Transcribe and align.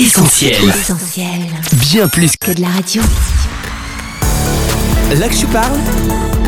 Essentiel. 0.00 0.54
Essentiel. 0.68 1.26
Bien 1.72 2.06
plus 2.06 2.30
Que 2.36 2.52
de 2.52 2.60
la 2.60 2.68
radio. 2.68 3.02
Là 5.18 5.28
que 5.28 5.34
je 5.34 5.46
parle, 5.46 5.76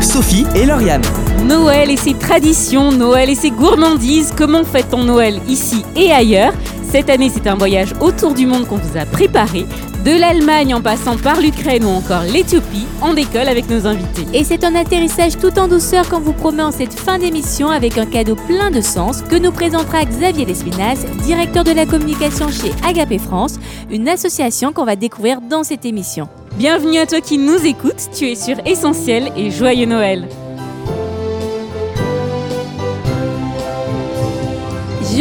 Sophie 0.01 0.45
et 0.55 0.65
Lauriane. 0.65 1.01
Noël 1.45 1.91
et 1.91 1.97
ses 1.97 2.13
traditions, 2.13 2.93
Noël 2.93 3.29
et 3.29 3.35
ses 3.35 3.51
gourmandises, 3.51 4.31
comment 4.37 4.63
fait-on 4.63 5.03
Noël 5.03 5.41
ici 5.49 5.83
et 5.97 6.13
ailleurs? 6.13 6.53
Cette 6.91 7.09
année, 7.09 7.31
c'est 7.33 7.47
un 7.47 7.55
voyage 7.55 7.93
autour 8.01 8.33
du 8.33 8.45
monde 8.45 8.67
qu'on 8.67 8.75
vous 8.75 8.97
a 8.97 9.05
préparé. 9.05 9.65
De 10.03 10.11
l'Allemagne 10.11 10.75
en 10.75 10.81
passant 10.81 11.15
par 11.15 11.39
l'Ukraine 11.39 11.85
ou 11.85 11.87
encore 11.87 12.23
l'Éthiopie, 12.23 12.85
on 13.01 13.13
décolle 13.13 13.47
avec 13.47 13.69
nos 13.69 13.87
invités. 13.87 14.25
Et 14.33 14.43
c'est 14.43 14.65
un 14.65 14.75
atterrissage 14.75 15.37
tout 15.37 15.57
en 15.57 15.69
douceur 15.69 16.09
qu'on 16.09 16.19
vous 16.19 16.33
promet 16.33 16.63
en 16.63 16.71
cette 16.73 16.93
fin 16.93 17.17
d'émission 17.17 17.69
avec 17.69 17.97
un 17.97 18.05
cadeau 18.05 18.35
plein 18.35 18.71
de 18.71 18.81
sens 18.81 19.21
que 19.21 19.37
nous 19.37 19.53
présentera 19.53 20.03
Xavier 20.03 20.43
Despinas, 20.43 21.05
directeur 21.23 21.63
de 21.63 21.71
la 21.71 21.85
communication 21.85 22.49
chez 22.49 22.73
Agapé 22.85 23.19
France, 23.19 23.57
une 23.89 24.09
association 24.09 24.73
qu'on 24.73 24.83
va 24.83 24.97
découvrir 24.97 25.39
dans 25.39 25.63
cette 25.63 25.85
émission. 25.85 26.27
Bienvenue 26.57 26.97
à 26.97 27.05
toi 27.05 27.21
qui 27.21 27.37
nous 27.37 27.65
écoutes, 27.65 28.09
tu 28.13 28.25
es 28.25 28.35
sur 28.35 28.57
Essentiel 28.65 29.31
et 29.37 29.49
joyeux 29.49 29.85
Noël. 29.85 30.27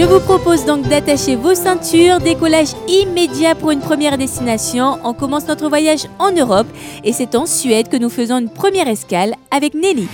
Je 0.01 0.07
vous 0.07 0.21
propose 0.21 0.65
donc 0.65 0.89
d'attacher 0.89 1.37
vos 1.37 1.55
ceintures, 1.55 2.21
décollage 2.21 2.69
immédiat 2.89 3.55
pour 3.55 3.71
une 3.71 3.81
première 3.81 4.17
destination. 4.17 4.99
On 5.05 5.13
commence 5.13 5.47
notre 5.47 5.69
voyage 5.69 6.07
en 6.19 6.33
Europe 6.33 6.69
et 7.05 7.13
c'est 7.13 7.35
en 7.35 7.45
Suède 7.45 7.91
que 7.91 7.99
nous 7.99 8.09
faisons 8.09 8.39
une 8.39 8.49
première 8.49 8.89
escale 8.89 9.35
avec 9.51 9.75
Nelly. 9.75 10.09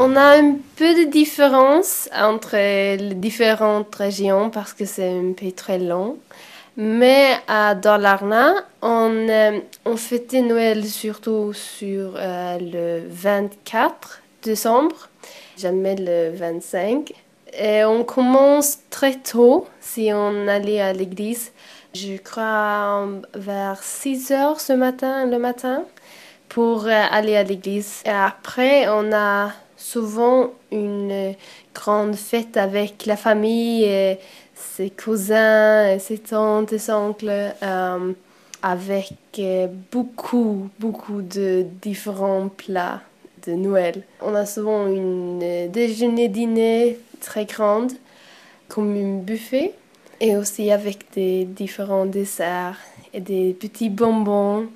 On 0.00 0.16
a 0.16 0.38
un 0.38 0.56
peu 0.76 0.94
de 0.94 1.10
différence 1.10 2.08
entre 2.16 2.56
les 2.56 3.14
différentes 3.14 3.94
régions 3.94 4.48
parce 4.48 4.72
que 4.72 4.86
c'est 4.86 5.10
un 5.10 5.34
pays 5.34 5.52
très 5.52 5.78
long. 5.78 6.16
Mais 6.78 7.32
à 7.48 7.74
Dalarna, 7.74 8.54
on, 8.80 9.10
euh, 9.28 9.60
on 9.84 9.98
fêtait 9.98 10.40
Noël 10.40 10.86
surtout 10.86 11.52
sur 11.52 12.14
euh, 12.16 12.56
le 12.58 13.02
24 13.10 14.22
décembre, 14.42 15.10
jamais 15.58 15.96
le 15.96 16.34
25. 16.34 17.12
Et 17.58 17.84
on 17.84 18.04
commence 18.04 18.78
très 18.90 19.14
tôt 19.14 19.66
si 19.80 20.10
on 20.12 20.46
allait 20.46 20.80
à 20.80 20.92
l'église. 20.92 21.52
Je 21.94 22.16
crois 22.18 23.08
vers 23.34 23.82
6 23.82 24.30
heures 24.32 24.60
ce 24.60 24.74
matin, 24.74 25.24
le 25.24 25.38
matin, 25.38 25.84
pour 26.48 26.86
euh, 26.86 27.02
aller 27.10 27.36
à 27.36 27.42
l'église. 27.42 28.02
Après, 28.04 28.88
on 28.88 29.12
a 29.12 29.52
souvent 29.78 30.50
une 30.70 31.34
grande 31.74 32.14
fête 32.14 32.56
avec 32.58 33.06
la 33.06 33.16
famille, 33.16 33.84
et 33.84 34.18
ses 34.54 34.90
cousins, 34.90 35.88
et 35.88 35.98
ses 35.98 36.18
tantes 36.18 36.76
ses 36.76 36.92
oncles, 36.92 37.54
euh, 37.62 38.12
avec 38.62 39.12
euh, 39.38 39.68
beaucoup, 39.90 40.68
beaucoup 40.78 41.22
de 41.22 41.64
différents 41.80 42.48
plats 42.48 43.00
de 43.46 43.52
Noël. 43.52 44.02
On 44.20 44.34
a 44.34 44.44
souvent 44.44 44.86
une 44.88 45.70
déjeuner-dîner 45.70 46.98
très 47.20 47.44
grande, 47.44 47.92
comme 48.68 48.96
un 48.96 49.18
buffet, 49.18 49.72
et 50.20 50.36
aussi 50.36 50.70
avec 50.70 51.12
des 51.14 51.44
différents 51.44 52.06
desserts 52.06 52.78
et 53.12 53.20
des 53.20 53.52
petits 53.52 53.90
bonbons. 53.90 54.68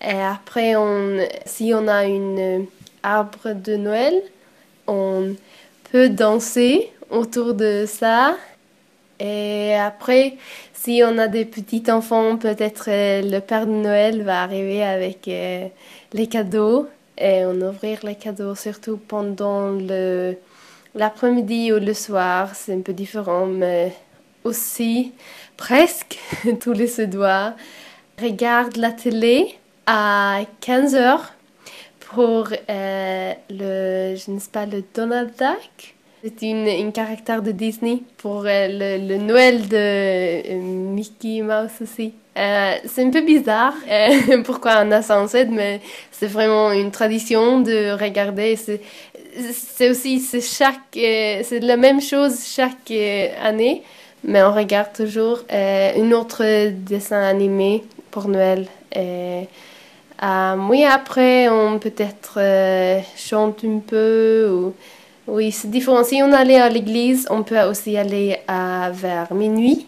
Et 0.00 0.20
après, 0.20 0.76
on, 0.76 1.18
si 1.44 1.72
on 1.74 1.88
a 1.88 2.04
une 2.04 2.66
arbre 3.02 3.52
de 3.52 3.76
Noël, 3.76 4.14
on 4.86 5.34
peut 5.90 6.08
danser 6.08 6.90
autour 7.10 7.54
de 7.54 7.84
ça. 7.86 8.36
Et 9.20 9.74
après, 9.74 10.36
si 10.72 11.02
on 11.04 11.18
a 11.18 11.26
des 11.26 11.44
petits 11.44 11.90
enfants, 11.90 12.36
peut-être 12.36 12.84
euh, 12.88 13.22
le 13.22 13.40
Père 13.40 13.66
de 13.66 13.72
Noël 13.72 14.22
va 14.22 14.42
arriver 14.42 14.84
avec 14.84 15.26
euh, 15.26 15.66
les 16.12 16.28
cadeaux 16.28 16.86
et 17.20 17.44
on 17.44 17.60
ouvrir 17.60 17.98
les 18.04 18.14
cadeaux 18.14 18.54
surtout 18.54 18.96
pendant 18.96 19.70
le 19.70 20.36
l'après-midi 20.98 21.72
ou 21.72 21.78
le 21.78 21.94
soir, 21.94 22.54
c'est 22.54 22.74
un 22.74 22.80
peu 22.80 22.92
différent, 22.92 23.46
mais 23.46 23.92
aussi 24.44 25.12
presque 25.56 26.18
tous 26.60 26.72
les 26.72 26.86
Suédois 26.88 27.54
regardent 28.20 28.76
la 28.76 28.92
télé 28.92 29.54
à 29.86 30.40
15 30.60 30.94
heures 30.96 31.32
pour 32.00 32.48
euh, 32.68 33.32
le, 33.50 34.16
je 34.16 34.30
ne 34.30 34.38
sais 34.38 34.50
pas, 34.50 34.66
le 34.66 34.82
Donald 34.94 35.30
Duck. 35.38 35.94
C'est 36.24 36.42
une, 36.42 36.66
une 36.66 36.92
caractère 36.92 37.42
de 37.42 37.52
Disney 37.52 38.02
pour 38.16 38.44
euh, 38.44 38.66
le, 38.68 39.06
le, 39.06 39.18
Noël 39.18 39.68
de 39.68 39.76
euh, 39.76 40.60
Mickey 40.60 41.42
Mouse 41.42 41.70
aussi. 41.80 42.12
Euh, 42.38 42.74
c'est 42.84 43.04
un 43.04 43.10
peu 43.10 43.22
bizarre 43.22 43.74
euh, 43.90 44.42
pourquoi 44.44 44.84
on 44.84 44.92
a 44.92 45.02
ça 45.02 45.20
en 45.20 45.26
Suède, 45.26 45.48
mais 45.50 45.80
c'est 46.12 46.28
vraiment 46.28 46.70
une 46.70 46.92
tradition 46.92 47.60
de 47.60 47.90
regarder. 48.00 48.56
C'est 48.56 49.90
aussi 49.90 50.24
euh, 50.34 51.40
c'est 51.42 51.60
la 51.60 51.76
même 51.76 52.00
chose 52.00 52.44
chaque 52.46 52.92
année, 53.42 53.82
mais 54.22 54.42
on 54.44 54.52
regarde 54.52 54.92
toujours 54.94 55.40
un 55.50 56.12
autre 56.12 56.70
dessin 56.70 57.22
animé 57.22 57.82
pour 58.10 58.28
Noël. 58.28 58.66
Et, 58.94 59.48
oui, 60.22 60.84
après 60.84 61.48
on 61.48 61.78
peut-être 61.78 62.38
chante 63.16 63.64
un 63.64 63.80
peu 63.80 64.48
ou 64.50 64.74
oui, 65.26 65.52
c'est 65.52 65.70
différent. 65.70 66.04
Si 66.04 66.22
on 66.22 66.32
allait 66.32 66.60
à 66.60 66.68
l'église, 66.68 67.26
on 67.30 67.42
peut 67.42 67.60
aussi 67.62 67.96
aller 67.96 68.38
vers 68.46 69.32
minuit 69.34 69.86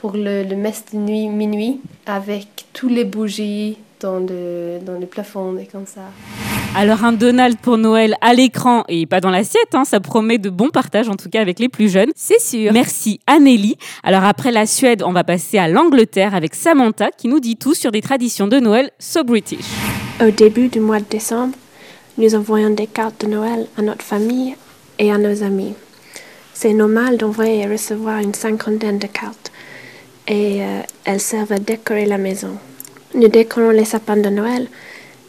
pour 0.00 0.12
le, 0.12 0.44
le 0.44 0.56
messe 0.56 0.84
de 0.94 0.98
nuit, 0.98 1.28
minuit, 1.28 1.78
avec 2.06 2.46
tous 2.72 2.88
les 2.88 3.04
bougies 3.04 3.76
dans 4.00 4.18
le, 4.18 4.78
dans 4.82 4.98
le 4.98 5.04
plafond 5.04 5.58
et 5.58 5.66
comme 5.66 5.84
ça. 5.84 6.00
Alors 6.74 7.04
un 7.04 7.12
Donald 7.12 7.58
pour 7.58 7.76
Noël 7.76 8.16
à 8.22 8.32
l'écran 8.32 8.84
et 8.88 9.04
pas 9.04 9.20
dans 9.20 9.28
l'assiette, 9.28 9.74
hein, 9.74 9.84
ça 9.84 10.00
promet 10.00 10.38
de 10.38 10.48
bons 10.48 10.70
partages 10.70 11.10
en 11.10 11.16
tout 11.16 11.28
cas 11.28 11.42
avec 11.42 11.58
les 11.58 11.68
plus 11.68 11.90
jeunes. 11.90 12.12
C'est 12.16 12.40
sûr. 12.40 12.72
Merci 12.72 13.20
Anélie. 13.26 13.76
Alors 14.02 14.24
après 14.24 14.52
la 14.52 14.64
Suède, 14.64 15.02
on 15.04 15.12
va 15.12 15.22
passer 15.22 15.58
à 15.58 15.68
l'Angleterre 15.68 16.34
avec 16.34 16.54
Samantha 16.54 17.10
qui 17.10 17.28
nous 17.28 17.40
dit 17.40 17.56
tout 17.56 17.74
sur 17.74 17.92
des 17.92 18.00
traditions 18.00 18.48
de 18.48 18.58
Noël 18.58 18.90
so 18.98 19.22
British. 19.22 19.66
Au 20.26 20.30
début 20.30 20.68
du 20.68 20.80
mois 20.80 21.00
de 21.00 21.04
décembre, 21.10 21.56
nous 22.16 22.34
envoyons 22.34 22.70
des 22.70 22.86
cartes 22.86 23.26
de 23.26 23.30
Noël 23.30 23.66
à 23.76 23.82
notre 23.82 24.02
famille 24.02 24.54
et 24.98 25.12
à 25.12 25.18
nos 25.18 25.42
amis. 25.42 25.74
C'est 26.54 26.72
normal 26.72 27.18
d'envoyer 27.18 27.60
et 27.60 27.66
recevoir 27.66 28.20
une 28.20 28.32
cinquantaine 28.32 28.98
de 28.98 29.06
cartes 29.06 29.50
et 30.30 30.62
euh, 30.62 30.82
elles 31.04 31.20
servent 31.20 31.52
à 31.52 31.58
décorer 31.58 32.06
la 32.06 32.16
maison. 32.16 32.56
Nous 33.14 33.26
décorons 33.26 33.70
les 33.70 33.84
sapins 33.84 34.16
de 34.16 34.28
Noël 34.28 34.68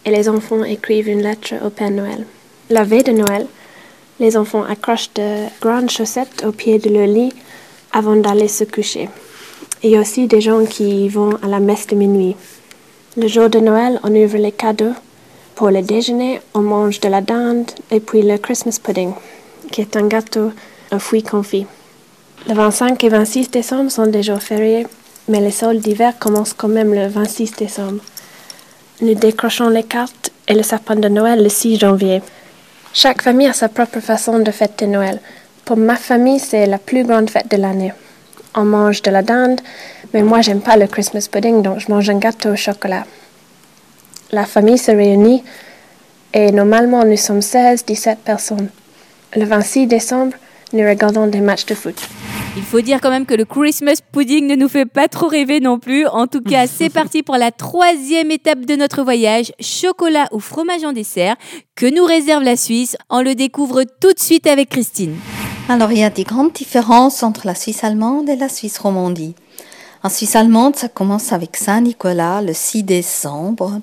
et 0.06 0.12
les 0.12 0.30
enfants 0.30 0.64
écrivent 0.64 1.10
une 1.10 1.24
lettre 1.24 1.56
au 1.66 1.72
Père 1.72 1.90
Noël. 1.90 2.26
La 2.70 2.84
veille 2.84 3.04
de 3.04 3.12
Noël, 3.12 3.48
les 4.20 4.38
enfants 4.38 4.64
accrochent 4.64 5.14
de 5.16 5.48
grandes 5.60 5.90
chaussettes 5.90 6.46
au 6.46 6.52
pied 6.52 6.78
de 6.78 6.90
leur 6.90 7.08
lit 7.08 7.34
avant 7.92 8.16
d'aller 8.16 8.48
se 8.48 8.64
coucher. 8.64 9.10
Il 9.82 9.90
y 9.90 9.98
a 9.98 10.02
aussi 10.02 10.28
des 10.28 10.40
gens 10.40 10.64
qui 10.66 11.10
vont 11.10 11.36
à 11.42 11.48
la 11.48 11.60
messe 11.60 11.88
de 11.88 11.96
minuit. 11.96 12.36
Le 13.18 13.28
jour 13.28 13.50
de 13.50 13.60
Noël, 13.60 14.00
on 14.04 14.16
ouvre 14.16 14.38
les 14.38 14.52
cadeaux. 14.52 14.94
Pour 15.56 15.72
le 15.72 15.82
déjeuner, 15.82 16.40
on 16.54 16.62
mange 16.62 17.00
de 17.00 17.10
la 17.10 17.22
dinde 17.22 17.72
et 17.90 18.00
puis 18.00 18.22
le 18.22 18.38
Christmas 18.38 18.78
pudding, 18.82 19.14
qui 19.72 19.82
est 19.82 19.98
un 19.98 20.08
gâteau 20.08 20.52
aux 20.92 21.00
fruits 21.00 21.24
confits. 21.24 21.66
Le 22.48 22.56
25 22.56 23.04
et 23.04 23.10
26 23.10 23.52
décembre 23.52 23.92
sont 23.92 24.08
des 24.08 24.24
jours 24.24 24.42
fériés, 24.42 24.88
mais 25.28 25.40
les 25.40 25.52
soldes 25.52 25.80
d'hiver 25.80 26.14
commencent 26.20 26.54
quand 26.54 26.68
même 26.68 26.94
le 26.94 27.08
26 27.08 27.54
décembre. 27.56 28.02
Nous 29.02 29.14
décrochons 29.14 29.70
les 29.70 29.84
cartes 29.84 30.32
et 30.48 30.54
le 30.56 30.64
sapin 30.64 30.96
de 30.96 31.08
Noël 31.08 31.44
le 31.44 31.50
6 31.50 31.80
janvier. 31.80 32.22
Chaque 32.94 33.22
famille 33.22 33.48
a 33.48 33.54
sa 33.54 33.70
propre 33.70 34.00
façon 34.00 34.40
de 34.40 34.52
fêter 34.52 34.88
Noël. 34.88 35.20
Pour 35.66 35.78
ma 35.78 35.96
famille, 35.96 36.40
c'est 36.40 36.66
la 36.66 36.80
plus 36.80 37.04
grande 37.04 37.30
fête 37.30 37.50
de 37.50 37.58
l'année. 37.58 37.94
On 38.56 38.66
mange 38.66 39.02
de 39.02 39.12
la 39.12 39.22
dinde, 39.22 39.62
mais 40.14 40.24
moi 40.24 40.42
j'aime 40.42 40.62
pas 40.62 40.76
le 40.76 40.88
Christmas 40.88 41.28
pudding, 41.32 41.62
donc 41.62 41.80
je 41.80 41.90
mange 41.90 42.10
un 42.10 42.18
gâteau 42.18 42.50
au 42.50 42.56
chocolat. 42.56 43.06
La 44.32 44.46
famille 44.46 44.78
se 44.80 44.92
réunit 44.92 45.44
et 46.34 46.52
normalement 46.52 47.06
nous 47.06 47.18
sommes 47.18 47.40
16-17 47.40 48.18
personnes. 48.18 48.70
Le 49.36 49.46
26 49.46 49.88
décembre, 49.88 50.34
nous 50.74 50.88
regardons 50.88 51.28
des 51.28 51.40
matchs 51.42 51.66
de 51.66 51.76
foot. 51.76 51.96
Il 52.58 52.64
faut 52.64 52.82
dire 52.82 53.00
quand 53.00 53.10
même 53.10 53.26
que 53.26 53.34
le 53.34 53.46
Christmas 53.46 54.02
pudding 54.12 54.46
ne 54.46 54.56
nous 54.56 54.68
fait 54.68 54.86
pas 54.86 55.08
trop 55.08 55.28
rêver 55.28 55.62
non 55.62 55.80
plus. 55.80 56.06
En 56.08 56.28
tout 56.28 56.42
cas, 56.42 56.68
c'est 56.68 56.90
parti 56.90 57.24
pour 57.24 57.38
la 57.38 57.52
troisième 57.52 58.30
étape 58.30 58.66
de 58.66 58.76
notre 58.76 59.04
voyage, 59.04 59.54
chocolat 59.62 60.28
ou 60.34 60.40
fromage 60.42 60.84
en 60.84 60.92
dessert, 60.92 61.38
que 61.76 61.86
nous 61.86 62.04
réserve 62.04 62.44
la 62.44 62.58
Suisse. 62.58 62.98
On 63.10 63.22
le 63.22 63.36
découvre 63.36 63.84
tout 63.84 64.12
de 64.12 64.20
suite 64.20 64.48
avec 64.48 64.68
Christine. 64.68 65.16
Alors, 65.70 65.94
il 65.94 66.00
y 66.00 66.04
a 66.04 66.10
des 66.10 66.26
grandes 66.26 66.52
différences 66.52 67.24
entre 67.24 67.48
la 67.48 67.56
Suisse 67.56 67.86
allemande 67.86 68.28
et 68.28 68.36
la 68.36 68.50
Suisse 68.50 68.80
romandie. 68.80 69.34
En 70.04 70.10
Suisse 70.10 70.36
allemande, 70.36 70.76
ça 70.76 70.90
commence 70.90 71.32
avec 71.32 71.56
Saint-Nicolas 71.56 72.42
le 72.42 72.54
6 72.54 72.84
décembre. 72.84 73.80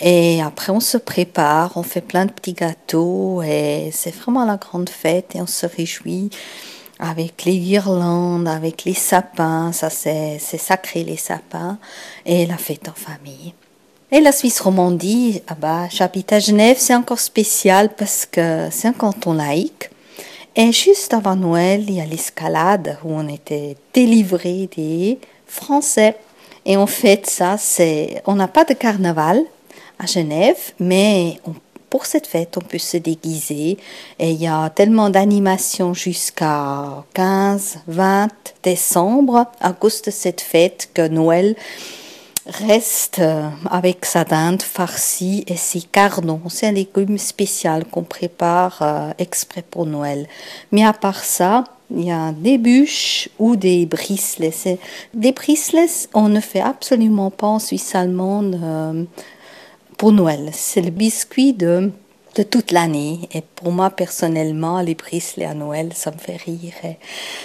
Et 0.00 0.40
après, 0.40 0.72
on 0.72 0.80
se 0.80 0.96
prépare, 0.96 1.72
on 1.76 1.82
fait 1.82 2.00
plein 2.00 2.24
de 2.24 2.32
petits 2.32 2.54
gâteaux 2.54 3.42
et 3.42 3.90
c'est 3.92 4.14
vraiment 4.14 4.46
la 4.46 4.56
grande 4.56 4.88
fête 4.88 5.34
et 5.34 5.42
on 5.42 5.46
se 5.46 5.66
réjouit. 5.66 6.30
Avec 6.98 7.44
les 7.44 7.58
guirlandes, 7.58 8.48
avec 8.48 8.84
les 8.84 8.94
sapins, 8.94 9.72
ça 9.72 9.90
c'est 9.90 10.38
sacré 10.38 11.04
les 11.04 11.16
sapins, 11.16 11.78
et 12.24 12.46
la 12.46 12.56
fête 12.56 12.88
en 12.88 12.94
famille. 12.94 13.52
Et 14.12 14.20
la 14.20 14.32
Suisse 14.32 14.60
Romandie, 14.60 15.42
ah 15.48 15.56
bah, 15.60 15.88
j'habite 15.90 16.32
à 16.32 16.38
Genève, 16.38 16.76
c'est 16.78 16.94
encore 16.94 17.18
spécial 17.18 17.90
parce 17.94 18.24
que 18.24 18.68
c'est 18.70 18.86
un 18.86 18.92
canton 18.92 19.32
laïque. 19.32 19.90
Et 20.54 20.72
juste 20.72 21.12
avant 21.12 21.36
Noël, 21.36 21.84
il 21.88 21.94
y 21.96 22.00
a 22.00 22.06
l'escalade 22.06 22.98
où 23.04 23.12
on 23.12 23.28
était 23.28 23.76
délivré 23.92 24.70
des 24.74 25.18
Français. 25.46 26.16
Et 26.64 26.76
en 26.76 26.86
fait, 26.86 27.26
ça, 27.26 27.56
c'est, 27.58 28.22
on 28.26 28.36
n'a 28.36 28.48
pas 28.48 28.64
de 28.64 28.74
carnaval 28.74 29.42
à 29.98 30.06
Genève, 30.06 30.72
mais 30.78 31.40
pour 31.96 32.04
cette 32.04 32.26
fête, 32.26 32.58
on 32.58 32.60
peut 32.60 32.76
se 32.76 32.98
déguiser. 32.98 33.78
Et 34.18 34.30
il 34.32 34.42
y 34.42 34.46
a 34.46 34.68
tellement 34.68 35.08
d'animations 35.08 35.94
jusqu'à 35.94 37.02
15, 37.14 37.78
20 37.86 38.28
décembre 38.62 39.46
à 39.62 39.72
cause 39.72 40.02
de 40.02 40.10
cette 40.10 40.42
fête 40.42 40.90
que 40.92 41.08
Noël 41.08 41.56
reste 42.44 43.20
euh, 43.20 43.48
avec 43.70 44.04
sa 44.04 44.24
dinde 44.24 44.60
farcie 44.60 45.44
et 45.46 45.56
ses 45.56 45.80
cardons. 45.80 46.42
C'est 46.50 46.66
un 46.66 46.72
légume 46.72 47.16
spécial 47.16 47.86
qu'on 47.86 48.04
prépare 48.04 48.76
euh, 48.82 49.10
exprès 49.16 49.62
pour 49.62 49.86
Noël. 49.86 50.28
Mais 50.72 50.84
à 50.84 50.92
part 50.92 51.24
ça, 51.24 51.64
il 51.90 52.04
y 52.04 52.12
a 52.12 52.32
des 52.32 52.58
bûches 52.58 53.30
ou 53.38 53.56
des 53.56 53.86
bricelets. 53.86 54.78
Des 55.14 55.32
bricelets, 55.32 56.08
on 56.12 56.28
ne 56.28 56.40
fait 56.40 56.60
absolument 56.60 57.30
pas 57.30 57.46
en 57.46 57.58
Suisse 57.58 57.94
allemande 57.94 58.60
euh, 58.62 59.04
pour 59.96 60.12
Noël. 60.12 60.50
C'est 60.52 60.82
le 60.82 60.90
biscuit 60.90 61.52
de 61.52 61.90
de 62.36 62.42
toute 62.42 62.70
l'année. 62.70 63.20
Et 63.32 63.42
pour 63.54 63.72
moi, 63.72 63.90
personnellement, 63.90 64.80
les 64.80 64.94
bricelets 64.94 65.46
à 65.46 65.54
Noël, 65.54 65.90
ça 65.94 66.10
me 66.10 66.18
fait 66.18 66.36
rire. 66.36 66.74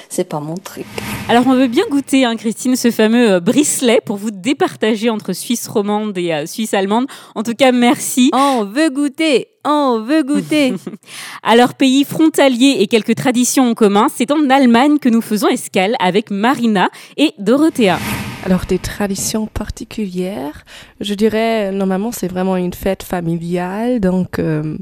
C'est 0.09 0.25
pas 0.25 0.39
mon 0.39 0.55
truc. 0.55 0.85
Alors, 1.29 1.47
on 1.47 1.55
veut 1.55 1.67
bien 1.67 1.85
goûter, 1.89 2.25
hein, 2.25 2.35
Christine, 2.35 2.75
ce 2.75 2.91
fameux 2.91 3.31
euh, 3.31 3.39
bricelet 3.39 4.01
pour 4.03 4.17
vous 4.17 4.31
départager 4.31 5.09
entre 5.09 5.33
Suisse 5.33 5.67
romande 5.67 6.17
et 6.17 6.33
euh, 6.33 6.45
Suisse 6.45 6.73
allemande. 6.73 7.07
En 7.35 7.43
tout 7.43 7.53
cas, 7.53 7.71
merci. 7.71 8.31
On 8.33 8.65
veut 8.65 8.89
goûter 8.89 9.47
on 9.63 10.01
veut 10.01 10.23
goûter. 10.23 10.73
Alors, 11.43 11.75
pays 11.75 12.03
frontalier 12.03 12.77
et 12.79 12.87
quelques 12.87 13.13
traditions 13.13 13.69
en 13.69 13.73
commun, 13.75 14.07
c'est 14.11 14.31
en 14.31 14.49
Allemagne 14.49 14.97
que 14.97 15.07
nous 15.07 15.21
faisons 15.21 15.49
escale 15.49 15.95
avec 15.99 16.31
Marina 16.31 16.89
et 17.15 17.33
Dorothea. 17.37 17.99
Alors 18.43 18.65
des 18.65 18.79
traditions 18.79 19.45
particulières, 19.45 20.65
je 20.99 21.13
dirais 21.13 21.71
normalement 21.71 22.11
c'est 22.11 22.27
vraiment 22.27 22.57
une 22.57 22.73
fête 22.73 23.03
familiale, 23.03 23.99
donc 23.99 24.39
euh, 24.39 24.77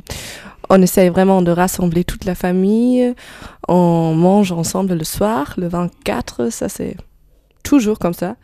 on 0.69 0.81
essaye 0.81 1.09
vraiment 1.09 1.41
de 1.41 1.51
rassembler 1.51 2.05
toute 2.05 2.23
la 2.23 2.35
famille, 2.35 3.13
on 3.67 4.13
mange 4.13 4.53
ensemble 4.53 4.93
le 4.93 5.03
soir, 5.03 5.55
le 5.57 5.67
24, 5.67 6.51
ça 6.53 6.69
c'est 6.69 6.95
toujours 7.61 7.99
comme 7.99 8.13
ça. 8.13 8.37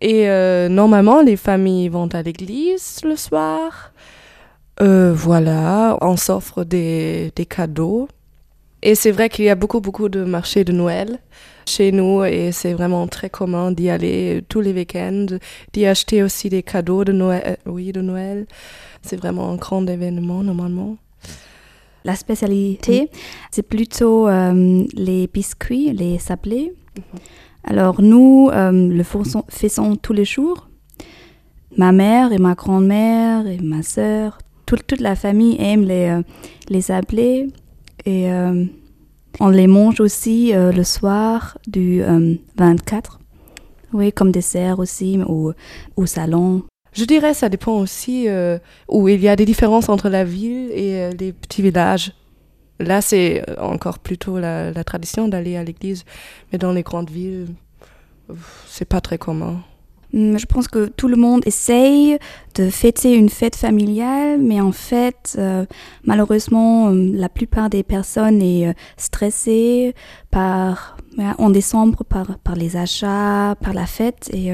Et 0.00 0.28
euh, 0.28 0.68
normalement 0.68 1.22
les 1.22 1.36
familles 1.36 1.88
vont 1.88 2.08
à 2.08 2.22
l'église 2.22 3.00
le 3.04 3.14
soir, 3.14 3.92
euh, 4.80 5.12
voilà, 5.14 5.98
on 6.00 6.16
s'offre 6.16 6.64
des, 6.64 7.32
des 7.36 7.46
cadeaux. 7.46 8.08
Et 8.82 8.96
c'est 8.96 9.12
vrai 9.12 9.28
qu'il 9.28 9.44
y 9.44 9.48
a 9.48 9.54
beaucoup, 9.54 9.80
beaucoup 9.80 10.08
de 10.08 10.24
marchés 10.24 10.64
de 10.64 10.72
Noël 10.72 11.20
chez 11.66 11.92
nous 11.92 12.24
et 12.24 12.50
c'est 12.50 12.72
vraiment 12.72 13.06
très 13.06 13.30
commun 13.30 13.70
d'y 13.70 13.88
aller 13.88 14.42
tous 14.48 14.60
les 14.60 14.72
week-ends, 14.72 15.26
d'y 15.72 15.86
acheter 15.86 16.24
aussi 16.24 16.48
des 16.48 16.64
cadeaux 16.64 17.04
de 17.04 17.12
Noël. 17.12 17.42
Euh, 17.46 17.70
oui, 17.70 17.92
de 17.92 18.00
Noël. 18.00 18.46
C'est 19.02 19.16
vraiment 19.16 19.50
un 19.50 19.56
grand 19.56 19.86
événement 19.86 20.42
normalement. 20.42 20.96
La 22.04 22.16
spécialité, 22.16 23.10
c'est 23.52 23.62
plutôt 23.62 24.26
euh, 24.26 24.84
les 24.94 25.28
biscuits, 25.28 25.92
les 25.92 26.18
sablés. 26.18 26.74
Mhm. 26.96 27.20
Alors 27.64 28.02
nous 28.02 28.50
euh, 28.52 28.72
le 28.72 29.04
faisons, 29.04 29.96
tous 29.96 30.12
les 30.12 30.24
jours. 30.24 30.68
Ma 31.76 31.92
mère 31.92 32.32
et 32.32 32.38
ma 32.38 32.54
grand-mère 32.54 33.46
et 33.46 33.58
ma 33.58 33.82
sœur, 33.84 34.38
toute, 34.66 35.00
la 35.00 35.14
famille 35.14 35.56
aime 35.60 35.84
les, 35.84 36.20
les 36.68 36.80
sablés 36.80 37.48
et 38.04 38.30
on 39.40 39.48
les 39.48 39.66
mange 39.66 40.00
aussi 40.00 40.54
euh, 40.54 40.72
le 40.72 40.84
soir 40.84 41.58
du 41.66 42.02
24. 42.56 43.18
Euh, 43.20 43.24
oui, 43.92 44.12
comme 44.12 44.32
dessert 44.32 44.78
aussi 44.78 45.18
au, 45.26 45.52
au 45.96 46.06
salon. 46.06 46.64
Je 46.92 47.04
dirais 47.04 47.34
ça 47.34 47.48
dépend 47.48 47.78
aussi 47.78 48.28
euh, 48.28 48.58
où 48.88 49.08
il 49.08 49.20
y 49.20 49.28
a 49.28 49.36
des 49.36 49.44
différences 49.44 49.88
entre 49.88 50.08
la 50.08 50.24
ville 50.24 50.70
et 50.72 51.10
les 51.18 51.32
petits 51.32 51.62
villages. 51.62 52.12
Là, 52.78 53.00
c'est 53.00 53.44
encore 53.60 53.98
plutôt 53.98 54.38
la, 54.38 54.72
la 54.72 54.84
tradition 54.84 55.28
d'aller 55.28 55.56
à 55.56 55.64
l'église, 55.64 56.04
mais 56.50 56.58
dans 56.58 56.72
les 56.72 56.82
grandes 56.82 57.10
villes, 57.10 57.48
c'est 58.66 58.86
pas 58.88 59.00
très 59.00 59.18
commun. 59.18 59.62
Mm, 60.12 60.36
je 60.36 60.46
pense 60.46 60.68
que 60.68 60.86
tout 60.86 61.08
le 61.08 61.16
monde 61.16 61.42
essaye 61.46 62.18
de 62.54 62.68
fêter 62.68 63.14
une 63.14 63.28
fête 63.28 63.56
familiale, 63.56 64.38
mais 64.40 64.60
en 64.60 64.72
fait, 64.72 65.36
euh, 65.38 65.64
malheureusement, 66.04 66.90
euh, 66.90 67.10
la 67.14 67.28
plupart 67.28 67.70
des 67.70 67.82
personnes 67.82 68.42
est 68.42 68.68
euh, 68.68 68.72
stressée 68.96 69.94
par, 70.30 70.96
en 71.38 71.50
décembre 71.50 72.04
par, 72.04 72.38
par 72.38 72.56
les 72.56 72.76
achats, 72.76 73.54
par 73.60 73.74
la 73.74 73.86
fête. 73.86 74.30
Et 74.32 74.52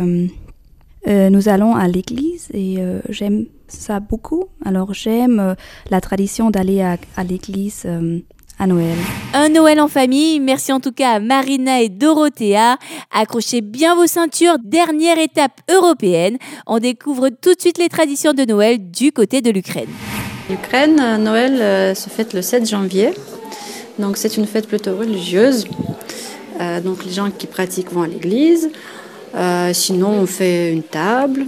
nous 1.06 1.48
allons 1.48 1.74
à 1.76 1.86
l'église 1.86 2.48
et 2.52 2.78
j'aime 3.08 3.46
ça 3.68 4.00
beaucoup. 4.00 4.46
Alors 4.64 4.92
j'aime 4.92 5.54
la 5.88 6.00
tradition 6.00 6.50
d'aller 6.50 6.82
à 6.82 7.24
l'église 7.24 7.86
Noël. 8.66 8.96
Un 9.34 9.50
Noël 9.50 9.80
en 9.80 9.88
famille. 9.88 10.40
Merci 10.40 10.72
en 10.72 10.80
tout 10.80 10.92
cas 10.92 11.12
à 11.12 11.20
Marina 11.20 11.80
et 11.80 11.88
Dorothea. 11.88 12.76
Accrochez 13.12 13.60
bien 13.60 13.94
vos 13.94 14.06
ceintures. 14.06 14.56
Dernière 14.64 15.18
étape 15.18 15.52
européenne. 15.70 16.38
On 16.66 16.78
découvre 16.78 17.28
tout 17.28 17.54
de 17.54 17.60
suite 17.60 17.78
les 17.78 17.88
traditions 17.88 18.32
de 18.32 18.44
Noël 18.44 18.90
du 18.90 19.12
côté 19.12 19.40
de 19.40 19.50
l'Ukraine. 19.50 19.88
L'Ukraine, 20.50 21.22
Noël 21.22 21.60
euh, 21.60 21.94
se 21.94 22.08
fête 22.08 22.34
le 22.34 22.42
7 22.42 22.68
janvier. 22.68 23.10
Donc 23.98 24.16
c'est 24.16 24.36
une 24.36 24.46
fête 24.46 24.66
plutôt 24.66 24.96
religieuse. 24.96 25.66
Euh, 26.60 26.80
donc 26.80 27.04
les 27.04 27.12
gens 27.12 27.30
qui 27.30 27.46
pratiquent 27.46 27.92
vont 27.92 28.02
à 28.02 28.08
l'église. 28.08 28.70
Euh, 29.36 29.72
sinon, 29.72 30.10
on 30.10 30.26
fait 30.26 30.72
une 30.72 30.82
table. 30.82 31.46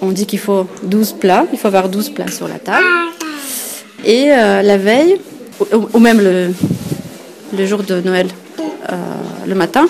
On 0.00 0.12
dit 0.12 0.26
qu'il 0.26 0.38
faut 0.38 0.66
12 0.84 1.14
plats. 1.14 1.46
Il 1.52 1.58
faut 1.58 1.68
avoir 1.68 1.88
12 1.88 2.10
plats 2.10 2.30
sur 2.30 2.46
la 2.46 2.58
table. 2.58 2.86
Et 4.04 4.28
la 4.28 4.78
veille, 4.78 5.20
ou, 5.92 5.98
même 5.98 6.20
le, 6.20 6.52
le, 7.56 7.66
jour 7.66 7.82
de 7.82 8.00
Noël, 8.00 8.28
euh, 8.90 8.96
le 9.46 9.54
matin, 9.54 9.86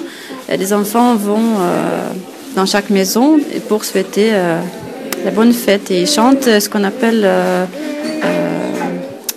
les 0.49 0.73
enfants 0.73 1.15
vont 1.15 1.39
euh, 1.39 2.09
dans 2.57 2.67
chaque 2.67 2.91
maison 2.91 3.39
pour 3.69 3.85
souhaiter 3.85 4.31
euh, 4.33 4.61
la 5.25 5.31
bonne 5.31 5.53
fête. 5.53 5.91
Et 5.91 6.03
ils 6.03 6.09
chantent 6.09 6.45
ce 6.45 6.69
qu'on 6.69 6.85
appelle 6.85 7.29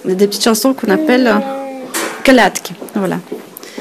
des 0.06 0.28
petites 0.28 0.44
chansons 0.44 0.74
qu'on 0.74 0.92
appelle 0.92 1.32
kalatk, 2.24 2.72
voilà, 2.96 3.20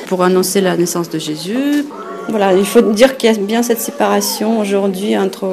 pour 0.07 0.23
annoncer 0.23 0.61
la 0.61 0.77
naissance 0.77 1.11
de 1.11 1.19
Jésus. 1.19 1.85
Voilà, 2.29 2.53
il 2.53 2.65
faut 2.65 2.83
dire 2.83 3.17
qu'il 3.17 3.33
y 3.33 3.35
a 3.35 3.39
bien 3.39 3.63
cette 3.63 3.81
séparation 3.81 4.61
aujourd'hui 4.61 5.17
entre 5.19 5.49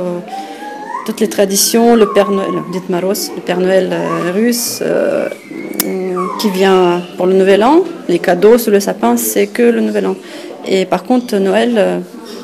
toutes 1.05 1.21
les 1.21 1.29
traditions, 1.29 1.95
le 1.95 2.07
Père 2.13 2.29
Noël, 2.29 2.49
le 2.71 3.41
Père 3.41 3.59
Noël 3.59 3.95
russe, 4.33 4.83
qui 6.37 6.49
vient 6.49 7.01
pour 7.17 7.25
le 7.25 7.33
Nouvel 7.33 7.63
An. 7.63 7.83
Les 8.07 8.19
cadeaux 8.19 8.57
sous 8.57 8.71
le 8.71 8.79
sapin, 8.79 9.17
c'est 9.17 9.47
que 9.47 9.63
le 9.63 9.81
Nouvel 9.81 10.07
An. 10.07 10.15
Et 10.67 10.85
par 10.85 11.03
contre, 11.03 11.37
Noël, 11.37 11.73
euh, 11.77 11.99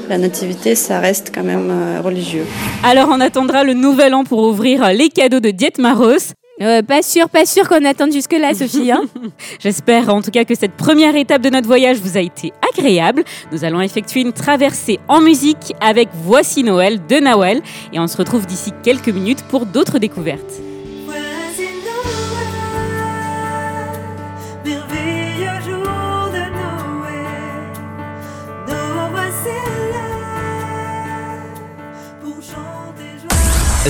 la 0.09 0.17
nativité, 0.17 0.75
ça 0.75 0.99
reste 0.99 1.31
quand 1.33 1.43
même 1.43 1.69
euh, 1.69 2.01
religieux. 2.01 2.45
Alors 2.83 3.09
on 3.11 3.19
attendra 3.19 3.63
le 3.63 3.73
Nouvel 3.73 4.13
An 4.13 4.23
pour 4.23 4.39
ouvrir 4.39 4.91
les 4.93 5.09
cadeaux 5.09 5.39
de 5.39 5.51
Dietmaros. 5.51 6.33
Euh, 6.61 6.81
pas 6.81 7.01
sûr, 7.01 7.27
pas 7.27 7.45
sûr 7.45 7.67
qu'on 7.67 7.83
attende 7.83 8.13
jusque-là, 8.13 8.53
Sophie. 8.53 8.89
Hein. 8.89 9.03
J'espère 9.59 10.13
en 10.13 10.21
tout 10.21 10.31
cas 10.31 10.45
que 10.45 10.55
cette 10.55 10.71
première 10.71 11.15
étape 11.15 11.41
de 11.41 11.49
notre 11.49 11.67
voyage 11.67 11.97
vous 11.97 12.17
a 12.17 12.21
été 12.21 12.53
agréable. 12.73 13.23
Nous 13.51 13.65
allons 13.65 13.81
effectuer 13.81 14.21
une 14.21 14.31
traversée 14.31 14.99
en 15.09 15.19
musique 15.19 15.73
avec 15.81 16.07
Voici 16.23 16.63
Noël 16.63 16.99
de 17.09 17.17
Nawel 17.17 17.61
et 17.91 17.99
on 17.99 18.07
se 18.07 18.15
retrouve 18.15 18.45
d'ici 18.45 18.71
quelques 18.83 19.09
minutes 19.09 19.43
pour 19.49 19.65
d'autres 19.65 19.99
découvertes. 19.99 20.64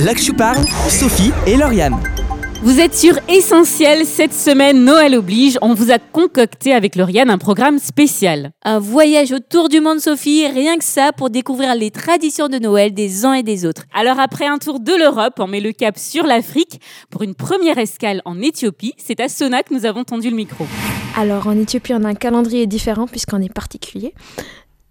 Là 0.04 0.12
que 0.12 0.20
je 0.20 0.30
parle, 0.30 0.62
Sophie 0.90 1.32
et 1.46 1.56
Lauriane. 1.56 1.96
Vous 2.62 2.80
êtes 2.80 2.94
sur 2.94 3.14
Essentiel 3.30 4.04
cette 4.04 4.34
semaine, 4.34 4.84
Noël 4.84 5.14
oblige. 5.14 5.56
On 5.62 5.72
vous 5.72 5.90
a 5.90 5.98
concocté 5.98 6.74
avec 6.74 6.96
Lauriane 6.96 7.30
un 7.30 7.38
programme 7.38 7.78
spécial. 7.78 8.50
Un 8.62 8.78
voyage 8.78 9.32
autour 9.32 9.70
du 9.70 9.80
monde, 9.80 10.00
Sophie, 10.00 10.46
rien 10.48 10.76
que 10.76 10.84
ça 10.84 11.12
pour 11.16 11.30
découvrir 11.30 11.74
les 11.74 11.90
traditions 11.90 12.48
de 12.48 12.58
Noël 12.58 12.92
des 12.92 13.24
uns 13.24 13.32
et 13.32 13.42
des 13.42 13.64
autres. 13.64 13.84
Alors 13.94 14.20
après 14.20 14.44
un 14.44 14.58
tour 14.58 14.80
de 14.80 14.92
l'Europe, 14.92 15.36
on 15.38 15.46
met 15.46 15.60
le 15.60 15.72
cap 15.72 15.96
sur 15.96 16.26
l'Afrique 16.26 16.78
pour 17.08 17.22
une 17.22 17.34
première 17.34 17.78
escale 17.78 18.20
en 18.26 18.42
Éthiopie. 18.42 18.92
C'est 18.98 19.20
à 19.20 19.30
Sona 19.30 19.62
que 19.62 19.72
nous 19.72 19.86
avons 19.86 20.04
tendu 20.04 20.28
le 20.28 20.36
micro. 20.36 20.66
Alors 21.16 21.46
en 21.46 21.58
Éthiopie, 21.58 21.94
on 21.94 22.04
a 22.04 22.08
un 22.08 22.14
calendrier 22.14 22.66
différent 22.66 23.06
puisqu'on 23.06 23.40
est 23.40 23.52
particulier. 23.52 24.12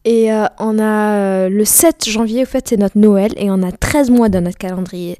Et 0.06 0.32
euh, 0.32 0.46
on 0.60 0.78
a 0.78 1.18
euh, 1.18 1.50
le 1.50 1.66
7 1.66 2.08
janvier, 2.08 2.44
au 2.44 2.46
fait, 2.46 2.68
c'est 2.70 2.78
notre 2.78 2.98
Noël 2.98 3.34
et 3.38 3.50
on 3.50 3.64
a 3.64 3.72
13 3.72 4.12
mois 4.12 4.30
dans 4.30 4.42
notre 4.42 4.60
calendrier. 4.60 5.18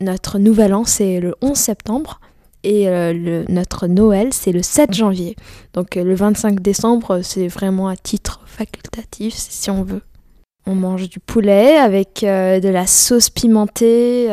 Notre 0.00 0.38
nouvel 0.38 0.74
an, 0.74 0.84
c'est 0.84 1.18
le 1.18 1.34
11 1.40 1.56
septembre. 1.56 2.20
Et 2.62 2.88
euh, 2.88 3.44
notre 3.48 3.86
Noël, 3.86 4.28
c'est 4.32 4.52
le 4.52 4.62
7 4.62 4.92
janvier. 4.92 5.34
Donc 5.72 5.94
le 5.94 6.14
25 6.14 6.60
décembre, 6.60 7.20
c'est 7.22 7.48
vraiment 7.48 7.88
à 7.88 7.96
titre 7.96 8.42
facultatif, 8.44 9.34
si 9.34 9.70
on 9.70 9.82
veut. 9.82 10.02
On 10.66 10.74
mange 10.74 11.08
du 11.08 11.18
poulet 11.18 11.78
avec 11.78 12.18
de 12.22 12.68
la 12.68 12.86
sauce 12.86 13.30
pimentée, 13.30 14.28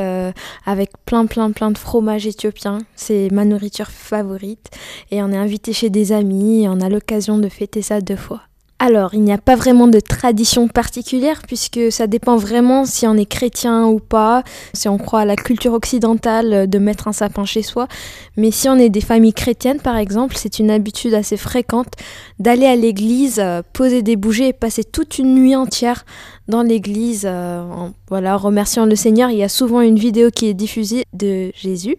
avec 0.66 0.90
plein 1.06 1.28
plein 1.28 1.52
plein 1.52 1.72
de 1.72 1.78
fromage 1.78 2.28
éthiopien. 2.28 2.80
C'est 2.98 3.30
ma 3.32 3.46
nourriture 3.46 3.90
favorite. 3.90 4.70
Et 5.12 5.24
on 5.24 5.32
est 5.32 5.38
invité 5.38 5.72
chez 5.72 5.90
des 5.90 6.12
amis 6.12 6.64
et 6.64 6.68
on 6.68 6.82
a 6.82 6.90
l'occasion 6.90 7.38
de 7.38 7.48
fêter 7.48 7.82
ça 7.82 8.02
deux 8.02 8.18
fois. 8.18 8.42
Alors, 8.78 9.14
il 9.14 9.22
n'y 9.22 9.32
a 9.32 9.38
pas 9.38 9.56
vraiment 9.56 9.88
de 9.88 10.02
tradition 10.02 10.68
particulière 10.68 11.42
puisque 11.48 11.94
ça 11.94 12.08
dépend 12.08 12.36
vraiment 12.36 12.84
si 12.84 13.08
on 13.08 13.16
est 13.16 13.26
chrétien 13.26 13.88
ou 13.88 14.00
pas, 14.00 14.44
si 14.74 14.90
on 14.90 14.98
croit 14.98 15.22
à 15.22 15.26
la 15.26 15.38
culture 15.38 15.72
occidentale 15.72 16.54
euh, 16.54 16.66
de 16.68 16.78
mettre 16.78 17.08
un 17.08 17.14
sapin 17.14 17.46
chez 17.46 17.62
soi. 17.62 17.88
Mais 18.36 18.52
si 18.52 18.68
on 18.68 18.76
est 18.76 18.90
des 18.90 19.00
familles 19.00 19.34
chrétiennes, 19.34 19.80
par 19.80 19.96
exemple, 19.96 20.36
c'est 20.38 20.60
une 20.60 20.70
habitude 20.70 21.14
assez 21.14 21.38
fréquente 21.38 21.94
d'aller 22.38 22.66
à 22.66 22.76
l'église, 22.76 23.40
euh, 23.40 23.62
poser 23.72 24.02
des 24.02 24.18
bougies 24.18 24.48
et 24.48 24.54
passer 24.54 24.84
toute 24.84 25.20
une 25.20 25.36
nuit 25.36 25.56
entière 25.56 26.04
dans 26.50 26.62
l'église 26.62 27.24
euh, 27.26 27.62
en 27.62 27.94
voilà, 28.10 28.36
remerciant 28.36 28.86
le 28.86 28.98
Seigneur. 28.98 29.30
Il 29.30 29.38
y 29.38 29.44
a 29.44 29.50
souvent 29.50 29.80
une 29.80 29.98
vidéo 29.98 30.32
qui 30.32 30.48
est 30.48 30.54
diffusée 30.54 31.06
de 31.14 31.50
Jésus. 31.56 31.96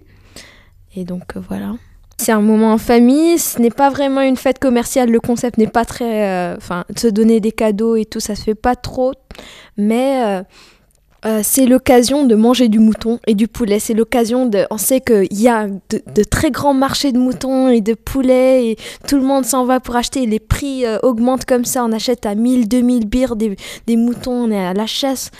Et 0.94 1.04
donc 1.04 1.36
voilà. 1.48 1.72
C'est 2.18 2.32
un 2.32 2.40
moment 2.40 2.72
en 2.72 2.78
famille, 2.78 3.38
ce 3.38 3.60
n'est 3.60 3.70
pas 3.70 3.90
vraiment 3.90 4.22
une 4.22 4.36
fête 4.36 4.58
commerciale, 4.58 5.10
le 5.10 5.20
concept 5.20 5.58
n'est 5.58 5.66
pas 5.66 5.84
très... 5.84 6.26
euh, 6.26 6.56
Enfin, 6.56 6.84
se 6.96 7.08
donner 7.08 7.40
des 7.40 7.52
cadeaux 7.52 7.94
et 7.96 8.04
tout, 8.06 8.20
ça 8.20 8.34
se 8.34 8.42
fait 8.42 8.54
pas 8.54 8.74
trop, 8.74 9.12
mais 9.76 10.22
euh, 10.24 10.42
euh, 11.26 11.40
c'est 11.42 11.66
l'occasion 11.66 12.24
de 12.24 12.34
manger 12.36 12.68
du 12.68 12.78
mouton 12.78 13.18
et 13.26 13.34
du 13.34 13.48
poulet. 13.48 13.80
C'est 13.80 13.94
l'occasion 13.94 14.46
de... 14.46 14.64
On 14.70 14.78
sait 14.78 15.00
qu'il 15.00 15.40
y 15.40 15.48
a 15.48 15.66
de, 15.66 16.22
très 16.22 16.50
grands 16.52 16.74
marchés 16.74 17.10
de 17.10 17.18
moutons 17.18 17.68
et 17.68 17.80
de 17.80 17.94
poulets 17.94 18.68
et 18.68 18.76
tout 19.08 19.16
le 19.16 19.22
monde 19.22 19.44
s'en 19.44 19.64
va 19.64 19.80
pour 19.80 19.96
acheter. 19.96 20.26
Les 20.26 20.38
prix 20.38 20.86
euh, 20.86 20.98
augmentent 21.02 21.44
comme 21.44 21.64
ça. 21.64 21.84
On 21.84 21.90
achète 21.90 22.26
à 22.26 22.34
1000, 22.36 22.68
2000 22.68 23.06
bières 23.08 23.34
des, 23.34 23.56
des 23.86 23.96
moutons, 23.96 24.44
on 24.44 24.50
est 24.52 24.66
à 24.66 24.72
la 24.72 24.86
chasse. 24.86 25.30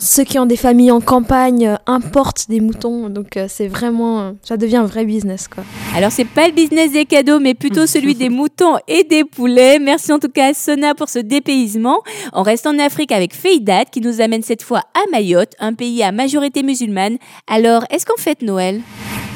Ceux 0.00 0.24
qui 0.24 0.40
ont 0.40 0.46
des 0.46 0.56
familles 0.56 0.90
en 0.90 1.00
campagne 1.00 1.68
euh, 1.68 1.76
importent 1.86 2.46
des 2.48 2.60
moutons. 2.60 3.08
Donc 3.08 3.36
euh, 3.36 3.46
c'est 3.48 3.68
vraiment... 3.68 4.20
euh, 4.20 4.32
ça 4.42 4.56
devient 4.56 4.78
un 4.78 4.86
vrai 4.86 5.04
business, 5.04 5.46
quoi. 5.46 5.62
Alors 5.94 6.10
c'est 6.10 6.24
pas 6.24 6.48
le 6.48 6.52
business 6.52 6.90
des 6.90 7.04
cadeaux, 7.04 7.38
mais 7.38 7.54
plutôt 7.54 7.86
celui 7.86 8.16
des 8.16 8.28
moutons 8.28 8.74
et 8.88 9.04
des 9.04 9.22
poulets. 9.22 9.78
Merci 9.78 10.12
en 10.12 10.18
tout 10.18 10.28
cas 10.28 10.50
à 10.50 10.52
Sona 10.54 10.96
pour 10.96 11.08
ce 11.08 11.20
dépaysement. 11.20 12.02
On 12.32 12.42
reste 12.42 12.66
en 12.66 12.76
Afrique 12.80 13.12
avec 13.12 13.36
Feidat 13.36 13.84
qui 13.84 14.00
nous 14.00 14.20
amène 14.20 14.42
cette 14.42 14.62
fois 14.62 14.80
à 14.94 15.08
Mayotte, 15.12 15.52
un 15.60 15.74
pays 15.74 16.02
à 16.02 16.10
majorité 16.10 16.64
musulmane. 16.64 17.16
Alors, 17.46 17.84
est-ce 17.90 18.04
qu'on 18.04 18.20
fête 18.20 18.42
Noël? 18.42 18.80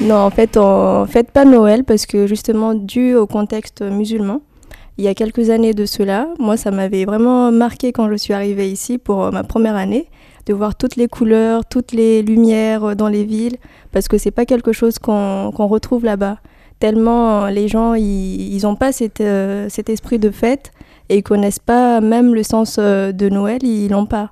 Non, 0.00 0.16
en 0.16 0.30
fait, 0.30 0.56
on 0.56 1.06
fête 1.06 1.30
pas 1.30 1.44
Noël 1.44 1.84
parce 1.84 2.04
que 2.04 2.26
justement, 2.26 2.74
dû 2.74 3.14
au 3.14 3.28
contexte 3.28 3.82
musulman, 3.82 4.40
il 4.96 5.04
y 5.04 5.08
a 5.08 5.14
quelques 5.14 5.50
années 5.50 5.74
de 5.74 5.86
cela, 5.86 6.26
moi, 6.40 6.56
ça 6.56 6.72
m'avait 6.72 7.04
vraiment 7.04 7.52
marqué 7.52 7.92
quand 7.92 8.10
je 8.10 8.16
suis 8.16 8.34
arrivée 8.34 8.68
ici 8.68 8.98
pour 8.98 9.30
ma 9.30 9.44
première 9.44 9.76
année, 9.76 10.06
de 10.48 10.54
voir 10.54 10.74
toutes 10.74 10.96
les 10.96 11.08
couleurs, 11.08 11.66
toutes 11.66 11.92
les 11.92 12.22
lumières 12.22 12.84
euh, 12.84 12.94
dans 12.94 13.08
les 13.08 13.24
villes, 13.24 13.56
parce 13.92 14.08
que 14.08 14.16
c'est 14.18 14.30
pas 14.30 14.46
quelque 14.46 14.72
chose 14.72 14.98
qu'on 14.98 15.50
retrouve 15.50 16.04
là-bas. 16.04 16.38
Tellement 16.80 17.44
euh, 17.44 17.50
les 17.50 17.68
gens, 17.68 17.94
ils 17.94 18.54
ils 18.54 18.66
ont 18.66 18.74
pas 18.74 18.90
cet, 18.92 19.20
euh, 19.20 19.68
cet 19.68 19.90
esprit 19.90 20.18
de 20.18 20.30
fête 20.30 20.72
et 21.10 21.18
ils 21.18 21.22
connaissent 21.22 21.58
pas 21.58 22.00
même 22.00 22.34
le 22.34 22.42
sens 22.42 22.78
de 22.78 23.28
Noël, 23.28 23.62
ils 23.62 23.88
l'ont 23.88 24.06
pas. 24.06 24.30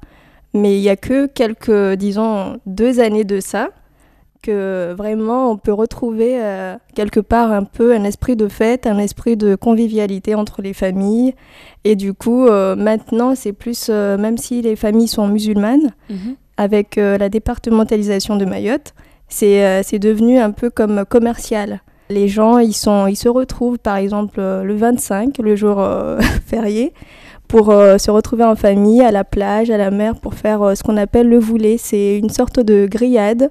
Mais 0.55 0.79
il 0.79 0.83
y 0.83 0.89
a 0.89 0.97
que 0.97 1.27
quelques, 1.27 1.99
disons, 1.99 2.59
deux 2.67 3.01
années 3.01 3.25
de 3.25 3.41
ça 3.41 3.69
que 4.47 4.95
vraiment 4.97 5.51
on 5.51 5.57
peut 5.57 5.73
retrouver 5.73 6.39
euh, 6.41 6.77
quelque 6.95 7.21
part 7.21 7.51
un 7.51 7.65
peu 7.65 7.95
un 7.95 8.05
esprit 8.05 8.37
de 8.37 8.49
fête, 8.49 8.87
un 8.87 8.99
esprit 8.99 9.37
de 9.37 9.55
convivialité 9.55 10.35
entre 10.35 10.63
les 10.63 10.73
familles. 10.73 11.35
Et 11.85 11.97
du 11.97 12.15
coup, 12.15 12.47
euh, 12.47 12.77
maintenant, 12.77 13.35
c'est 13.35 13.53
plus, 13.53 13.89
euh, 13.91 14.17
même 14.17 14.39
si 14.39 14.63
les 14.63 14.77
familles 14.77 15.09
sont 15.09 15.27
musulmanes, 15.29 15.93
avec 16.57 16.97
euh, 16.97 17.19
la 17.19 17.29
départementalisation 17.29 18.37
de 18.37 18.45
Mayotte, 18.45 18.95
c'est 19.29 19.99
devenu 19.99 20.39
un 20.39 20.53
peu 20.53 20.71
comme 20.71 21.05
commercial. 21.05 21.83
Les 22.09 22.29
gens, 22.29 22.59
ils, 22.59 22.73
sont, 22.73 23.09
ils 23.09 23.17
se 23.17 23.29
retrouvent 23.29 23.79
par 23.79 23.97
exemple 23.97 24.41
le 24.41 24.77
25, 24.77 25.39
le 25.39 25.57
jour 25.57 25.85
férié, 26.47 26.93
pour 27.49 27.71
euh, 27.71 27.99
se 27.99 28.11
retrouver 28.11 28.45
en 28.45 28.57
famille, 28.57 29.03
à 29.03 29.11
la 29.11 29.25
plage, 29.25 29.71
à 29.71 29.77
la 29.77 29.91
mer, 29.91 30.17
pour 30.17 30.35
faire 30.35 30.63
euh, 30.63 30.75
ce 30.75 30.83
qu'on 30.83 30.97
appelle 30.97 31.29
le 31.29 31.39
voulé. 31.39 31.79
C'est 31.79 32.19
une 32.19 32.31
sorte 32.31 32.61
de 32.61 32.87
grillade 32.87 33.51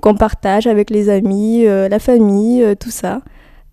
qu'on 0.00 0.14
partage 0.14 0.66
avec 0.66 0.90
les 0.90 1.08
amis, 1.08 1.66
euh, 1.66 1.88
la 1.88 1.98
famille, 1.98 2.62
euh, 2.62 2.74
tout 2.74 2.90
ça. 2.90 3.20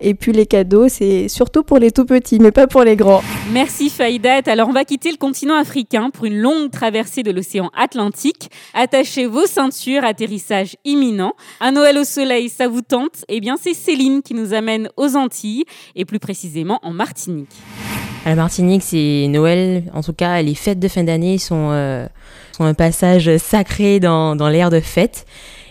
Et 0.05 0.15
puis 0.15 0.33
les 0.33 0.45
cadeaux, 0.45 0.89
c'est 0.89 1.29
surtout 1.29 1.63
pour 1.63 1.77
les 1.77 1.91
tout 1.91 2.03
petits, 2.03 2.37
mais 2.37 2.51
pas 2.51 2.67
pour 2.67 2.83
les 2.83 2.97
grands. 2.97 3.23
Merci 3.53 3.89
Faïdat. 3.89 4.41
Alors 4.47 4.67
on 4.67 4.73
va 4.73 4.83
quitter 4.83 5.09
le 5.09 5.17
continent 5.17 5.55
africain 5.55 6.09
pour 6.09 6.25
une 6.25 6.39
longue 6.39 6.71
traversée 6.71 7.23
de 7.23 7.31
l'océan 7.31 7.69
Atlantique. 7.77 8.49
Attachez 8.73 9.27
vos 9.27 9.45
ceintures, 9.45 10.03
atterrissage 10.03 10.75
imminent. 10.83 11.33
Un 11.61 11.71
Noël 11.71 11.97
au 11.97 12.03
soleil, 12.03 12.49
ça 12.49 12.67
vous 12.67 12.81
tente? 12.81 13.23
Eh 13.29 13.39
bien 13.39 13.55
c'est 13.57 13.73
Céline 13.73 14.21
qui 14.21 14.33
nous 14.33 14.53
amène 14.53 14.89
aux 14.97 15.15
Antilles 15.15 15.63
et 15.95 16.03
plus 16.03 16.19
précisément 16.19 16.79
en 16.83 16.91
Martinique. 16.91 17.55
À 18.25 18.29
la 18.29 18.35
Martinique, 18.35 18.83
c'est 18.83 19.27
Noël. 19.29 19.83
En 19.93 20.01
tout 20.01 20.13
cas, 20.13 20.41
les 20.41 20.55
fêtes 20.55 20.79
de 20.79 20.87
fin 20.87 21.03
d'année 21.03 21.37
sont, 21.37 21.71
euh, 21.71 22.07
sont 22.53 22.63
un 22.63 22.73
passage 22.73 23.35
sacré 23.37 23.99
dans, 23.99 24.37
dans 24.37 24.47
l'ère 24.47 24.69
de 24.69 24.79
fête. 24.79 25.25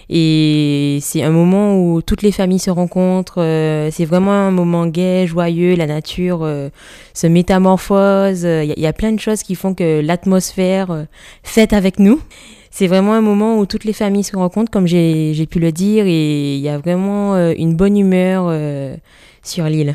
Et 0.09 0.99
c'est 1.01 1.23
un 1.23 1.31
moment 1.31 1.79
où 1.79 2.03
toutes 2.03 2.23
les 2.23 2.33
familles 2.33 2.59
se 2.59 2.71
rencontrent. 2.71 3.41
euh, 3.41 3.91
c'est 3.91 4.05
vraiment 4.05 4.33
un 4.33 4.51
moment 4.51 4.87
gai, 4.87 5.27
joyeux. 5.27 5.75
La 5.77 5.87
nature 5.87 6.41
euh, 6.43 6.69
se 7.15 7.27
métamorphose. 7.27 8.43
Il 8.43 8.75
il 8.77 8.83
y 8.83 8.87
a 8.89 8.93
plein 8.93 9.13
de 9.13 9.21
choses 9.21 9.43
qui 9.45 9.55
font 9.55 9.75
que 9.75 10.01
l'atmosphère 10.01 10.91
euh, 10.91 11.05
fête 11.45 11.73
avec 11.73 11.99
nous. 11.99 12.21
C'est 12.71 12.87
vraiment 12.87 13.13
un 13.13 13.21
moment 13.21 13.59
où 13.59 13.67
toutes 13.67 13.85
les 13.85 13.93
familles 13.93 14.25
se 14.25 14.35
rencontrent, 14.35 14.71
comme 14.71 14.87
j'ai 14.87 15.35
j'ai 15.35 15.47
pu 15.47 15.59
le 15.61 15.73
dire, 15.73 16.07
et 16.07 16.55
il 16.57 16.61
y 16.61 16.71
a 16.71 16.79
vraiment 16.79 17.35
euh, 17.35 17.53
une 17.57 17.77
bonne 17.77 17.99
humeur 17.99 18.47
euh, 18.49 18.97
sur 19.43 19.67
l'île. 19.67 19.95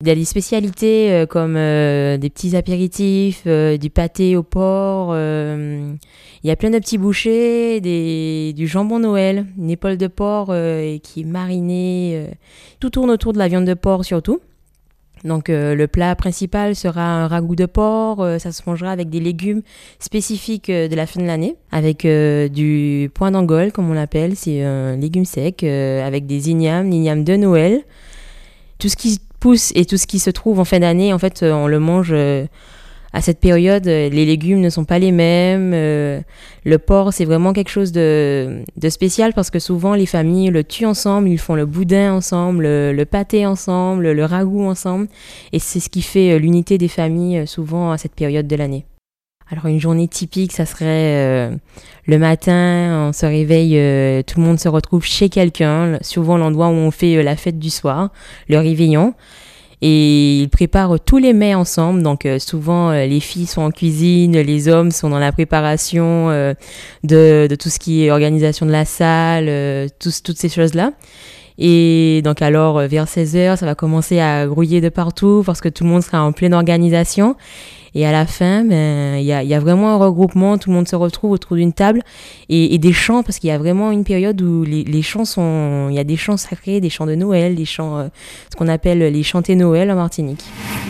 Il 0.00 0.06
y 0.06 0.12
a 0.12 0.14
des 0.14 0.24
spécialités 0.24 1.10
euh, 1.10 1.26
comme 1.26 1.56
euh, 1.56 2.18
des 2.18 2.30
petits 2.30 2.54
apéritifs, 2.54 3.42
euh, 3.48 3.76
du 3.76 3.90
pâté 3.90 4.36
au 4.36 4.44
porc. 4.44 5.12
il 5.12 5.98
y 6.44 6.52
a 6.52 6.54
plein 6.54 6.70
de 6.70 6.78
petits 6.78 6.98
bouchées, 6.98 7.80
des, 7.80 8.52
du 8.52 8.68
jambon 8.68 9.00
Noël, 9.00 9.46
une 9.58 9.70
épaule 9.70 9.96
de 9.96 10.06
porc 10.06 10.54
qui 11.02 11.22
est 11.22 11.26
marinée. 11.26 12.28
tout 12.78 12.90
tourne 12.90 13.10
autour 13.10 13.32
de 13.32 13.38
la 13.38 13.48
viande 13.48 13.64
de 13.64 13.74
porc 13.74 14.04
surtout. 14.04 14.40
Donc 15.24 15.48
le 15.48 15.86
plat 15.86 16.14
principal 16.14 16.76
sera 16.76 17.02
un 17.02 17.26
ragoût 17.26 17.56
de 17.56 17.66
porc. 17.66 18.24
ça 18.38 18.52
se 18.52 18.62
mangera 18.68 18.92
avec 18.92 19.10
des 19.10 19.18
légumes 19.18 19.62
spécifiques 19.98 20.70
de 20.70 20.94
la 20.94 21.06
fin 21.06 21.20
de 21.20 21.26
l'année, 21.26 21.56
avec 21.72 22.06
du 22.06 23.10
point 23.14 23.32
d'Angole 23.32 23.72
comme 23.72 23.90
on 23.90 23.94
l'appelle. 23.94 24.36
C'est 24.36 24.62
un 24.62 24.96
légume 24.96 25.24
sec 25.24 25.64
avec 25.64 26.26
des 26.26 26.50
ignames, 26.50 26.92
ignames 26.92 27.24
de 27.24 27.34
Noël. 27.34 27.82
Tout 28.78 28.88
ce 28.88 28.94
qui 28.94 29.18
pousse 29.40 29.72
et 29.74 29.84
tout 29.84 29.96
ce 29.96 30.06
qui 30.06 30.18
se 30.18 30.30
trouve 30.30 30.60
en 30.60 30.64
fin 30.64 30.78
d'année, 30.80 31.12
en 31.12 31.18
fait, 31.18 31.42
euh, 31.42 31.52
on 31.52 31.66
le 31.66 31.78
mange 31.78 32.10
euh, 32.12 32.46
à 33.12 33.20
cette 33.20 33.40
période. 33.40 33.86
Euh, 33.86 34.08
Les 34.08 34.26
légumes 34.26 34.60
ne 34.60 34.70
sont 34.70 34.84
pas 34.84 34.98
les 34.98 35.12
mêmes. 35.12 35.72
euh, 35.74 36.20
le 36.64 36.78
porc, 36.78 37.12
c'est 37.12 37.24
vraiment 37.24 37.52
quelque 37.52 37.70
chose 37.70 37.92
de, 37.92 38.62
de 38.76 38.88
spécial 38.88 39.32
parce 39.32 39.50
que 39.50 39.58
souvent 39.58 39.94
les 39.94 40.06
familles 40.06 40.50
le 40.50 40.64
tuent 40.64 40.86
ensemble, 40.86 41.28
ils 41.28 41.38
font 41.38 41.54
le 41.54 41.64
boudin 41.64 42.12
ensemble, 42.12 42.64
le, 42.64 42.92
le 42.92 43.04
pâté 43.06 43.46
ensemble, 43.46 44.12
le 44.12 44.24
ragoût 44.24 44.64
ensemble. 44.66 45.08
Et 45.52 45.58
c'est 45.58 45.80
ce 45.80 45.88
qui 45.88 46.02
fait 46.02 46.38
l'unité 46.38 46.76
des 46.76 46.88
familles 46.88 47.46
souvent 47.46 47.90
à 47.90 47.96
cette 47.98 48.14
période 48.14 48.46
de 48.46 48.56
l'année. 48.56 48.84
Alors 49.50 49.66
une 49.66 49.80
journée 49.80 50.08
typique, 50.08 50.52
ça 50.52 50.66
serait 50.66 50.84
euh, 51.16 51.50
le 52.06 52.18
matin, 52.18 53.08
on 53.08 53.12
se 53.14 53.24
réveille, 53.24 53.78
euh, 53.78 54.22
tout 54.22 54.40
le 54.40 54.44
monde 54.46 54.60
se 54.60 54.68
retrouve 54.68 55.04
chez 55.04 55.30
quelqu'un, 55.30 55.98
souvent 56.02 56.36
l'endroit 56.36 56.68
où 56.68 56.72
on 56.72 56.90
fait 56.90 57.16
euh, 57.16 57.22
la 57.22 57.34
fête 57.34 57.58
du 57.58 57.70
soir, 57.70 58.10
le 58.48 58.58
réveillon. 58.58 59.14
Et 59.80 60.40
ils 60.40 60.48
préparent 60.50 60.98
tous 61.00 61.16
les 61.18 61.32
mets 61.32 61.54
ensemble. 61.54 62.02
Donc 62.02 62.26
euh, 62.26 62.38
souvent 62.38 62.90
euh, 62.90 63.06
les 63.06 63.20
filles 63.20 63.46
sont 63.46 63.62
en 63.62 63.70
cuisine, 63.70 64.36
les 64.38 64.68
hommes 64.68 64.90
sont 64.90 65.08
dans 65.08 65.18
la 65.20 65.32
préparation 65.32 66.28
de, 66.28 67.46
de 67.46 67.54
tout 67.54 67.70
ce 67.70 67.78
qui 67.78 68.04
est 68.04 68.10
organisation 68.10 68.66
de 68.66 68.72
la 68.72 68.84
salle, 68.84 69.88
tous- 69.98 70.22
toutes 70.22 70.36
ces 70.38 70.50
choses-là. 70.50 70.92
Et 71.60 72.20
donc 72.22 72.40
alors, 72.42 72.80
vers 72.82 73.06
16h, 73.06 73.56
ça 73.56 73.66
va 73.66 73.74
commencer 73.74 74.20
à 74.20 74.46
grouiller 74.46 74.80
de 74.80 74.90
partout 74.90 75.42
parce 75.44 75.60
que 75.60 75.68
tout 75.68 75.82
le 75.84 75.90
monde 75.90 76.02
sera 76.02 76.22
en 76.22 76.30
pleine 76.32 76.54
organisation. 76.54 77.34
Et 77.94 78.06
à 78.06 78.12
la 78.12 78.26
fin, 78.26 78.64
ben, 78.64 79.16
il 79.16 79.24
y, 79.24 79.32
a, 79.32 79.42
y, 79.42 79.54
a, 79.54 79.60
vraiment 79.60 79.90
un 79.90 79.96
regroupement, 79.96 80.58
tout 80.58 80.70
le 80.70 80.76
monde 80.76 80.88
se 80.88 80.96
retrouve 80.96 81.32
autour 81.32 81.56
d'une 81.56 81.72
table 81.72 82.02
et, 82.48 82.78
des 82.78 82.92
chants, 82.92 83.22
parce 83.22 83.38
qu'il 83.38 83.48
y 83.48 83.52
a 83.52 83.58
vraiment 83.58 83.90
une 83.90 84.04
période 84.04 84.40
où 84.40 84.62
les, 84.64 84.84
les 84.84 85.02
chants 85.02 85.24
sont. 85.24 85.88
Il 85.90 85.96
y 85.96 85.98
a 85.98 86.04
des 86.04 86.16
chants 86.16 86.36
sacrés, 86.36 86.80
des 86.80 86.90
chants 86.90 87.06
de 87.06 87.14
Noël, 87.14 87.54
des 87.54 87.64
chants, 87.64 87.98
euh, 87.98 88.08
ce 88.50 88.56
qu'on 88.56 88.68
appelle 88.68 88.98
les 88.98 89.22
chantés 89.22 89.54
Noël 89.54 89.90
en 89.90 89.96
Martinique. 89.96 90.44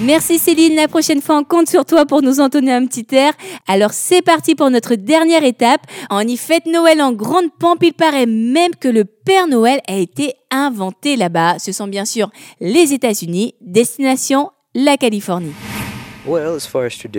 Merci 0.05 0.39
Céline, 0.39 0.77
la 0.77 0.89
prochaine 0.89 1.21
fois 1.21 1.39
on 1.39 1.45
compte 1.45 1.69
sur 1.69 1.85
toi 1.85 2.07
pour 2.07 2.23
nous 2.23 2.41
entonner 2.41 2.73
un 2.73 2.87
petit 2.87 3.07
air. 3.13 3.33
Alors 3.67 3.93
c'est 3.93 4.23
parti 4.23 4.55
pour 4.55 4.71
notre 4.71 4.95
dernière 4.95 5.45
étape. 5.45 5.81
On 6.11 6.21
y 6.21 6.37
fête 6.37 6.67
Noël 6.67 7.01
en 7.03 7.13
grande 7.13 7.51
pompe, 7.59 7.83
il 7.83 7.93
paraît 7.93 8.27
même 8.27 8.75
que 8.79 8.89
le 8.89 9.05
Père 9.05 9.49
Noël 9.49 9.81
a 9.89 9.97
été 9.97 10.35
inventé 10.51 11.17
là-bas. 11.17 11.59
Ce 11.59 11.73
sont 11.73 11.89
bien 11.89 12.05
sûr 12.05 12.31
les 12.61 12.93
États-Unis, 12.93 13.55
destination 13.61 14.51
la 14.75 14.97
Californie. 14.97 15.53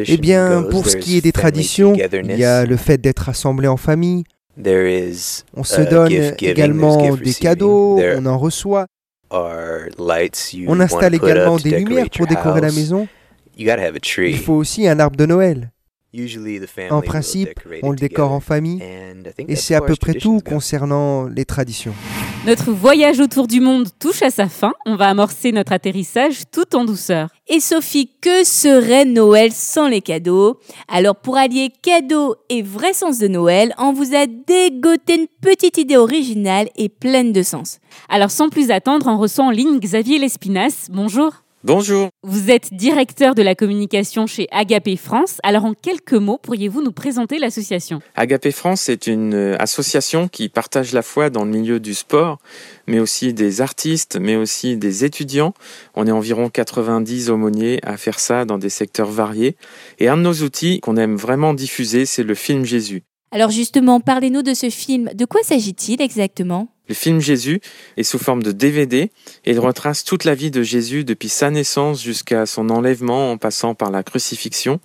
Eh 0.08 0.18
bien, 0.18 0.64
pour 0.64 0.88
ce 0.88 0.98
qui 0.98 1.18
est 1.18 1.22
des 1.22 1.32
traditions, 1.32 1.94
il 1.96 2.38
y 2.38 2.46
a 2.46 2.66
le 2.66 2.78
fait 2.78 2.98
d'être 3.00 3.20
rassemblé 3.20 3.68
en 3.68 3.78
famille. 3.78 4.24
On 5.56 5.64
se 5.64 5.82
donne 5.82 6.12
également 6.42 7.16
des 7.16 7.34
cadeaux, 7.34 8.00
on 8.18 8.26
en 8.26 8.38
reçoit. 8.38 8.86
On 10.68 10.80
installe 10.80 11.16
également 11.16 11.58
des 11.58 11.72
lumières 11.80 12.10
pour 12.10 12.28
décorer 12.28 12.62
la 12.62 12.72
maison. 12.72 13.08
Il 13.58 14.38
faut 14.40 14.54
aussi 14.54 14.88
un 14.88 15.00
arbre 15.00 15.18
de 15.18 15.26
Noël. 15.26 15.72
En 16.90 17.02
principe, 17.02 17.50
on 17.84 17.92
le 17.92 17.96
décore 17.98 18.32
en 18.32 18.40
famille 18.40 18.82
et 19.48 19.56
c'est 19.56 19.76
à 19.76 19.82
peu 19.82 19.96
près 19.96 20.14
tout 20.16 20.42
concernant 20.42 21.26
les 21.28 21.46
traditions. 21.46 21.94
Notre 22.50 22.72
voyage 22.72 23.20
autour 23.20 23.46
du 23.46 23.62
monde 23.62 23.90
touche 24.00 24.24
à 24.24 24.32
sa 24.32 24.50
fin. 24.50 24.74
On 24.88 24.96
va 24.96 25.10
amorcer 25.10 25.52
notre 25.52 25.72
atterrissage 25.72 26.46
tout 26.52 26.76
en 26.76 26.84
douceur. 26.84 27.30
Et 27.48 27.60
Sophie, 27.60 28.10
que 28.22 28.44
serait 28.44 29.06
Noël 29.06 29.52
sans 29.52 29.88
les 29.88 30.02
cadeaux? 30.02 30.60
Alors 30.88 31.16
pour 31.16 31.38
allier 31.38 31.72
cadeaux 31.84 32.38
et 32.50 32.64
vrai 32.64 32.94
sens 32.94 33.20
de 33.20 33.28
Noël, 33.28 33.76
on 33.78 33.94
vous 33.94 34.16
a 34.16 34.26
dégoté 34.26 35.20
une 35.20 35.28
petite 35.44 35.78
idée 35.78 35.98
originale 35.98 36.70
et 36.76 36.90
pleine 36.90 37.34
de 37.34 37.44
sens. 37.44 37.78
Alors 38.10 38.32
sans 38.32 38.50
plus 38.50 38.72
attendre, 38.72 39.06
on 39.06 39.20
reçoit 39.20 39.46
en 39.46 39.52
ligne 39.52 39.78
Xavier 39.78 40.18
Lespinasse. 40.18 40.88
Bonjour. 40.90 41.44
Bonjour. 41.66 42.08
Vous 42.24 42.52
êtes 42.52 42.74
directeur 42.74 43.36
de 43.36 43.42
la 43.42 43.54
communication 43.54 44.28
chez 44.28 44.48
Agapé 44.50 44.96
France. 44.96 45.40
Alors 45.44 45.66
en 45.66 45.74
quelques 45.74 46.14
mots, 46.14 46.40
pourriez-vous 46.42 46.82
nous 46.82 46.94
présenter 46.94 47.38
l'association? 47.38 48.00
Agapé 48.16 48.54
France 48.54 48.88
est 48.88 49.08
une 49.08 49.34
association 49.60 50.30
qui 50.30 50.48
partage 50.48 50.94
la 50.94 51.02
foi 51.02 51.30
dans 51.30 51.44
le 51.44 51.52
milieu 51.52 51.82
du 51.82 51.96
sport, 51.96 52.38
mais 52.88 53.02
aussi 53.02 53.34
des 53.34 53.60
artistes, 53.60 54.18
mais 54.22 54.38
aussi 54.38 54.78
des 54.78 55.04
étudiants. 55.04 55.54
On 55.96 56.08
est 56.08 56.12
environ 56.12 56.50
90 56.50 57.30
aumôniers 57.30 57.82
à 57.84 57.98
faire 57.98 58.22
ça 58.22 58.46
dans 58.46 58.58
des 58.58 58.70
secteurs 58.70 59.12
variés. 59.12 59.58
Et 60.00 60.08
un 60.08 60.16
de 60.16 60.22
nos 60.22 60.36
outils 60.36 60.80
qu'on 60.80 60.96
aime 60.96 61.18
vraiment 61.18 61.54
diffuser, 61.54 62.06
c'est 62.06 62.24
le 62.24 62.36
film 62.36 62.64
Jésus. 62.64 63.04
Alors 63.32 63.52
justement, 63.52 64.00
parlez-nous 64.00 64.44
de 64.44 64.54
ce 64.54 64.70
film. 64.70 65.12
De 65.14 65.26
quoi 65.26 65.44
s'agit-il 65.44 66.02
exactement? 66.02 66.70
Le 66.90 66.96
film 66.96 67.22
Jésus 67.22 67.62
est 67.98 68.04
sous 68.04 68.18
forme 68.18 68.44
de 68.44 68.52
DVD 68.52 69.12
et 69.46 69.52
il 69.52 69.60
retrace 69.60 70.04
toute 70.04 70.26
la 70.26 70.36
vie 70.36 70.52
de 70.52 70.64
Jésus 70.64 71.06
depuis 71.06 71.30
sa 71.30 71.52
naissance 71.52 72.04
jusqu'à 72.04 72.46
son 72.48 72.70
enlèvement 72.70 73.32
en 73.32 73.38
passant 73.38 73.76
par 73.76 73.92
la 73.92 74.04
crucifixion. 74.04 74.80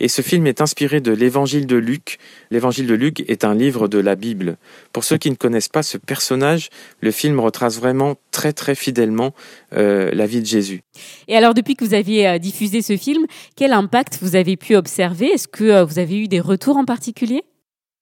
Et 0.00 0.08
ce 0.08 0.22
film 0.22 0.48
est 0.48 0.60
inspiré 0.60 1.00
de 1.00 1.12
l'évangile 1.12 1.68
de 1.68 1.76
Luc. 1.76 2.18
L'évangile 2.50 2.88
de 2.88 2.94
Luc 2.94 3.22
est 3.28 3.44
un 3.44 3.54
livre 3.54 3.86
de 3.86 3.98
la 3.98 4.16
Bible. 4.16 4.56
Pour 4.92 5.04
ceux 5.04 5.16
qui 5.16 5.30
ne 5.30 5.36
connaissent 5.36 5.68
pas 5.68 5.84
ce 5.84 5.96
personnage, 5.96 6.70
le 7.00 7.12
film 7.12 7.38
retrace 7.38 7.78
vraiment 7.78 8.16
très 8.32 8.52
très 8.52 8.74
fidèlement 8.74 9.32
euh, 9.74 10.10
la 10.12 10.26
vie 10.26 10.40
de 10.40 10.46
Jésus. 10.46 10.82
Et 11.28 11.36
alors 11.36 11.54
depuis 11.54 11.76
que 11.76 11.84
vous 11.84 11.94
aviez 11.94 12.26
euh, 12.26 12.38
diffusé 12.38 12.82
ce 12.82 12.96
film, 12.96 13.26
quel 13.54 13.72
impact 13.72 14.18
vous 14.20 14.34
avez 14.34 14.56
pu 14.56 14.74
observer? 14.74 15.26
Est-ce 15.26 15.46
que 15.46 15.62
euh, 15.62 15.84
vous 15.84 16.00
avez 16.00 16.18
eu 16.18 16.26
des 16.26 16.40
retours 16.40 16.76
en 16.76 16.84
particulier? 16.84 17.44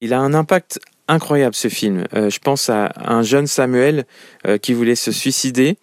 Il 0.01 0.15
a 0.15 0.21
un 0.21 0.33
impact 0.33 0.81
incroyable 1.13 1.55
ce 1.55 1.69
film. 1.69 2.05
Euh, 2.15 2.31
je 2.31 2.39
pense 2.39 2.71
à 2.71 2.93
un 2.97 3.23
jeune 3.23 3.47
Samuel 3.47 4.05
euh, 4.47 4.59
qui 4.59 4.73
voulait 4.73 4.95
se 4.97 5.13
suicider. 5.13 5.77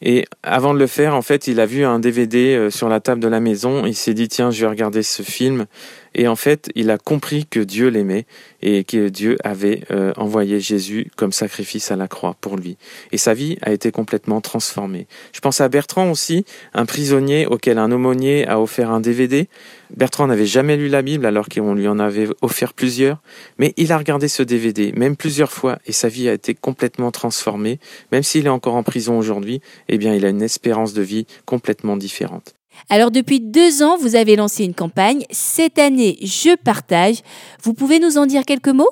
Et 0.00 0.24
avant 0.44 0.74
de 0.74 0.78
le 0.78 0.86
faire, 0.86 1.14
en 1.16 1.22
fait, 1.22 1.48
il 1.48 1.58
a 1.58 1.66
vu 1.66 1.84
un 1.84 1.98
DVD 1.98 2.54
euh, 2.54 2.70
sur 2.70 2.88
la 2.88 3.00
table 3.00 3.20
de 3.20 3.26
la 3.26 3.40
maison. 3.40 3.84
Il 3.84 3.96
s'est 3.96 4.14
dit, 4.14 4.28
tiens, 4.28 4.52
je 4.52 4.60
vais 4.60 4.68
regarder 4.68 5.02
ce 5.02 5.22
film. 5.22 5.66
Et 6.14 6.28
en 6.28 6.36
fait, 6.36 6.70
il 6.74 6.90
a 6.90 6.98
compris 6.98 7.46
que 7.46 7.60
Dieu 7.60 7.88
l'aimait 7.88 8.26
et 8.62 8.84
que 8.84 9.08
Dieu 9.08 9.36
avait 9.44 9.82
euh, 9.90 10.12
envoyé 10.16 10.60
Jésus 10.60 11.10
comme 11.16 11.32
sacrifice 11.32 11.90
à 11.90 11.96
la 11.96 12.08
croix 12.08 12.34
pour 12.40 12.56
lui. 12.56 12.76
Et 13.12 13.18
sa 13.18 13.34
vie 13.34 13.58
a 13.62 13.72
été 13.72 13.90
complètement 13.92 14.40
transformée. 14.40 15.06
Je 15.32 15.40
pense 15.40 15.60
à 15.60 15.68
Bertrand 15.68 16.10
aussi, 16.10 16.44
un 16.74 16.86
prisonnier 16.86 17.46
auquel 17.46 17.78
un 17.78 17.92
aumônier 17.92 18.46
a 18.46 18.60
offert 18.60 18.90
un 18.90 19.00
DVD. 19.00 19.48
Bertrand 19.96 20.26
n'avait 20.26 20.46
jamais 20.46 20.76
lu 20.76 20.88
la 20.88 21.02
Bible 21.02 21.26
alors 21.26 21.48
qu'on 21.48 21.74
lui 21.74 21.88
en 21.88 21.98
avait 21.98 22.28
offert 22.42 22.74
plusieurs, 22.74 23.18
mais 23.58 23.72
il 23.76 23.92
a 23.92 23.98
regardé 23.98 24.28
ce 24.28 24.42
DVD, 24.42 24.92
même 24.92 25.16
plusieurs 25.16 25.52
fois, 25.52 25.78
et 25.86 25.92
sa 25.92 26.08
vie 26.08 26.28
a 26.28 26.32
été 26.32 26.54
complètement 26.54 27.10
transformée. 27.10 27.78
Même 28.12 28.22
s'il 28.22 28.46
est 28.46 28.50
encore 28.50 28.74
en 28.74 28.82
prison 28.82 29.18
aujourd'hui, 29.18 29.60
eh 29.88 29.98
bien, 29.98 30.14
il 30.14 30.24
a 30.24 30.28
une 30.28 30.42
espérance 30.42 30.92
de 30.92 31.02
vie 31.02 31.26
complètement 31.46 31.96
différente. 31.96 32.57
Alors 32.90 33.10
depuis 33.10 33.40
deux 33.40 33.82
ans, 33.82 33.96
vous 33.98 34.16
avez 34.16 34.36
lancé 34.36 34.64
une 34.64 34.74
campagne. 34.74 35.24
Cette 35.30 35.78
année, 35.78 36.18
je 36.22 36.56
partage. 36.56 37.22
Vous 37.62 37.74
pouvez 37.74 37.98
nous 37.98 38.18
en 38.18 38.26
dire 38.26 38.44
quelques 38.44 38.68
mots? 38.68 38.90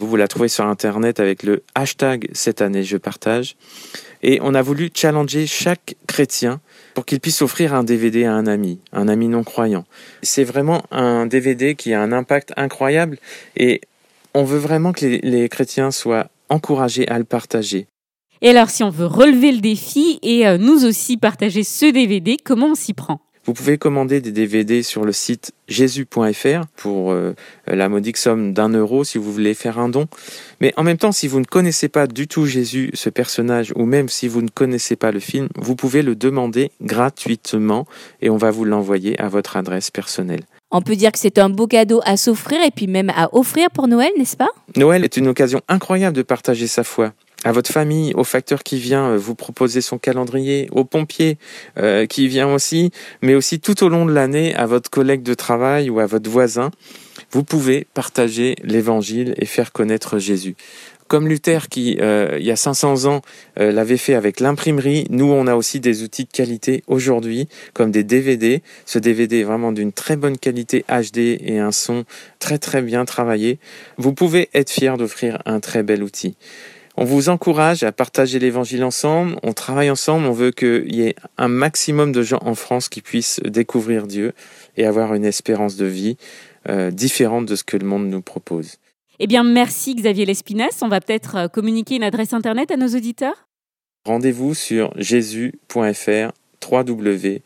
Vous 0.00 0.06
vous 0.06 0.16
la 0.16 0.28
trouvez 0.28 0.48
sur 0.48 0.64
Internet 0.64 1.18
avec 1.18 1.42
le 1.42 1.62
hashtag 1.74 2.28
cette 2.32 2.62
année, 2.62 2.84
je 2.84 2.96
partage. 2.96 3.56
Et 4.22 4.38
on 4.42 4.54
a 4.54 4.62
voulu 4.62 4.90
challenger 4.94 5.46
chaque 5.46 5.96
chrétien 6.06 6.60
pour 6.94 7.04
qu'il 7.04 7.20
puisse 7.20 7.42
offrir 7.42 7.74
un 7.74 7.84
DVD 7.84 8.24
à 8.24 8.32
un 8.32 8.46
ami, 8.46 8.80
un 8.92 9.08
ami 9.08 9.28
non 9.28 9.44
croyant. 9.44 9.84
C'est 10.22 10.44
vraiment 10.44 10.82
un 10.90 11.26
DVD 11.26 11.74
qui 11.74 11.94
a 11.94 12.00
un 12.00 12.12
impact 12.12 12.52
incroyable 12.56 13.18
et 13.56 13.80
on 14.34 14.44
veut 14.44 14.58
vraiment 14.58 14.92
que 14.92 15.06
les, 15.06 15.18
les 15.18 15.48
chrétiens 15.48 15.90
soient 15.90 16.28
encouragés 16.48 17.08
à 17.08 17.18
le 17.18 17.24
partager. 17.24 17.86
Et 18.40 18.50
alors, 18.50 18.70
si 18.70 18.84
on 18.84 18.90
veut 18.90 19.06
relever 19.06 19.52
le 19.52 19.58
défi 19.58 20.18
et 20.22 20.46
euh, 20.46 20.58
nous 20.58 20.84
aussi 20.84 21.16
partager 21.16 21.64
ce 21.64 21.86
DVD, 21.86 22.36
comment 22.42 22.68
on 22.68 22.74
s'y 22.74 22.94
prend? 22.94 23.20
Vous 23.48 23.54
pouvez 23.54 23.78
commander 23.78 24.20
des 24.20 24.30
DVD 24.30 24.82
sur 24.82 25.06
le 25.06 25.12
site 25.12 25.52
jésus.fr 25.68 26.66
pour 26.76 27.12
euh, 27.12 27.32
la 27.66 27.88
modique 27.88 28.18
somme 28.18 28.52
d'un 28.52 28.68
euro 28.68 29.04
si 29.04 29.16
vous 29.16 29.32
voulez 29.32 29.54
faire 29.54 29.78
un 29.78 29.88
don. 29.88 30.06
Mais 30.60 30.74
en 30.76 30.82
même 30.82 30.98
temps, 30.98 31.12
si 31.12 31.28
vous 31.28 31.40
ne 31.40 31.46
connaissez 31.46 31.88
pas 31.88 32.06
du 32.06 32.28
tout 32.28 32.44
Jésus, 32.44 32.90
ce 32.92 33.08
personnage, 33.08 33.72
ou 33.74 33.86
même 33.86 34.10
si 34.10 34.28
vous 34.28 34.42
ne 34.42 34.50
connaissez 34.50 34.96
pas 34.96 35.12
le 35.12 35.18
film, 35.18 35.48
vous 35.56 35.76
pouvez 35.76 36.02
le 36.02 36.14
demander 36.14 36.70
gratuitement 36.82 37.86
et 38.20 38.28
on 38.28 38.36
va 38.36 38.50
vous 38.50 38.66
l'envoyer 38.66 39.18
à 39.18 39.28
votre 39.28 39.56
adresse 39.56 39.90
personnelle. 39.90 40.42
On 40.70 40.82
peut 40.82 40.96
dire 40.96 41.10
que 41.10 41.18
c'est 41.18 41.38
un 41.38 41.48
beau 41.48 41.66
cadeau 41.66 42.02
à 42.04 42.18
s'offrir 42.18 42.60
et 42.62 42.70
puis 42.70 42.86
même 42.86 43.10
à 43.16 43.34
offrir 43.34 43.70
pour 43.70 43.88
Noël, 43.88 44.10
n'est-ce 44.18 44.36
pas? 44.36 44.50
Noël 44.76 45.04
est 45.04 45.16
une 45.16 45.26
occasion 45.26 45.62
incroyable 45.68 46.14
de 46.14 46.22
partager 46.22 46.66
sa 46.66 46.84
foi 46.84 47.14
à 47.44 47.52
votre 47.52 47.70
famille, 47.70 48.12
au 48.14 48.24
facteur 48.24 48.62
qui 48.62 48.78
vient 48.78 49.10
euh, 49.10 49.16
vous 49.16 49.34
proposer 49.34 49.80
son 49.80 49.98
calendrier, 49.98 50.68
au 50.72 50.84
pompier 50.84 51.38
euh, 51.78 52.06
qui 52.06 52.28
vient 52.28 52.52
aussi, 52.52 52.90
mais 53.22 53.34
aussi 53.34 53.60
tout 53.60 53.84
au 53.84 53.88
long 53.88 54.06
de 54.06 54.12
l'année 54.12 54.54
à 54.54 54.66
votre 54.66 54.90
collègue 54.90 55.22
de 55.22 55.34
travail 55.34 55.90
ou 55.90 56.00
à 56.00 56.06
votre 56.06 56.28
voisin, 56.28 56.70
vous 57.30 57.44
pouvez 57.44 57.86
partager 57.94 58.56
l'évangile 58.64 59.34
et 59.36 59.46
faire 59.46 59.72
connaître 59.72 60.18
Jésus. 60.18 60.56
Comme 61.06 61.26
Luther 61.26 61.68
qui, 61.70 61.96
euh, 62.02 62.36
il 62.38 62.44
y 62.44 62.50
a 62.50 62.56
500 62.56 63.06
ans, 63.06 63.22
l'avait 63.56 63.96
fait 63.96 64.14
avec 64.14 64.40
l'imprimerie, 64.40 65.06
nous, 65.08 65.32
on 65.32 65.46
a 65.46 65.54
aussi 65.54 65.80
des 65.80 66.02
outils 66.02 66.24
de 66.24 66.30
qualité 66.30 66.84
aujourd'hui, 66.86 67.48
comme 67.72 67.90
des 67.90 68.04
DVD. 68.04 68.62
Ce 68.84 68.98
DVD 68.98 69.40
est 69.40 69.44
vraiment 69.44 69.72
d'une 69.72 69.92
très 69.92 70.16
bonne 70.16 70.36
qualité 70.36 70.84
HD 70.88 71.38
et 71.40 71.58
un 71.58 71.72
son 71.72 72.04
très 72.40 72.58
très 72.58 72.82
bien 72.82 73.06
travaillé. 73.06 73.58
Vous 73.96 74.12
pouvez 74.12 74.50
être 74.52 74.70
fier 74.70 74.98
d'offrir 74.98 75.40
un 75.46 75.60
très 75.60 75.82
bel 75.82 76.02
outil. 76.02 76.36
On 77.00 77.04
vous 77.04 77.28
encourage 77.28 77.84
à 77.84 77.92
partager 77.92 78.40
l'évangile 78.40 78.82
ensemble, 78.82 79.36
on 79.44 79.52
travaille 79.52 79.88
ensemble, 79.88 80.26
on 80.26 80.32
veut 80.32 80.50
qu'il 80.50 80.92
y 80.92 81.02
ait 81.02 81.14
un 81.36 81.46
maximum 81.46 82.10
de 82.10 82.22
gens 82.22 82.40
en 82.44 82.56
France 82.56 82.88
qui 82.88 83.02
puissent 83.02 83.38
découvrir 83.44 84.08
Dieu 84.08 84.32
et 84.76 84.84
avoir 84.84 85.14
une 85.14 85.24
espérance 85.24 85.76
de 85.76 85.86
vie 85.86 86.16
euh, 86.68 86.90
différente 86.90 87.46
de 87.46 87.54
ce 87.54 87.62
que 87.62 87.76
le 87.76 87.86
monde 87.86 88.08
nous 88.08 88.20
propose. 88.20 88.78
Eh 89.20 89.28
bien, 89.28 89.44
merci 89.44 89.94
Xavier 89.94 90.26
Lespinasse. 90.26 90.82
On 90.82 90.88
va 90.88 91.00
peut-être 91.00 91.36
euh, 91.36 91.46
communiquer 91.46 91.94
une 91.94 92.02
adresse 92.02 92.32
internet 92.32 92.72
à 92.72 92.76
nos 92.76 92.88
auditeurs? 92.88 93.46
Rendez-vous 94.04 94.54
sur 94.54 94.92
jésus.fr, 94.96 96.32
www.jésus.fr. 96.68 97.42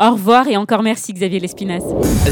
Au 0.00 0.10
revoir 0.12 0.46
et 0.46 0.56
encore 0.56 0.84
merci 0.84 1.12
Xavier 1.12 1.40
Lespinasse. 1.40 1.82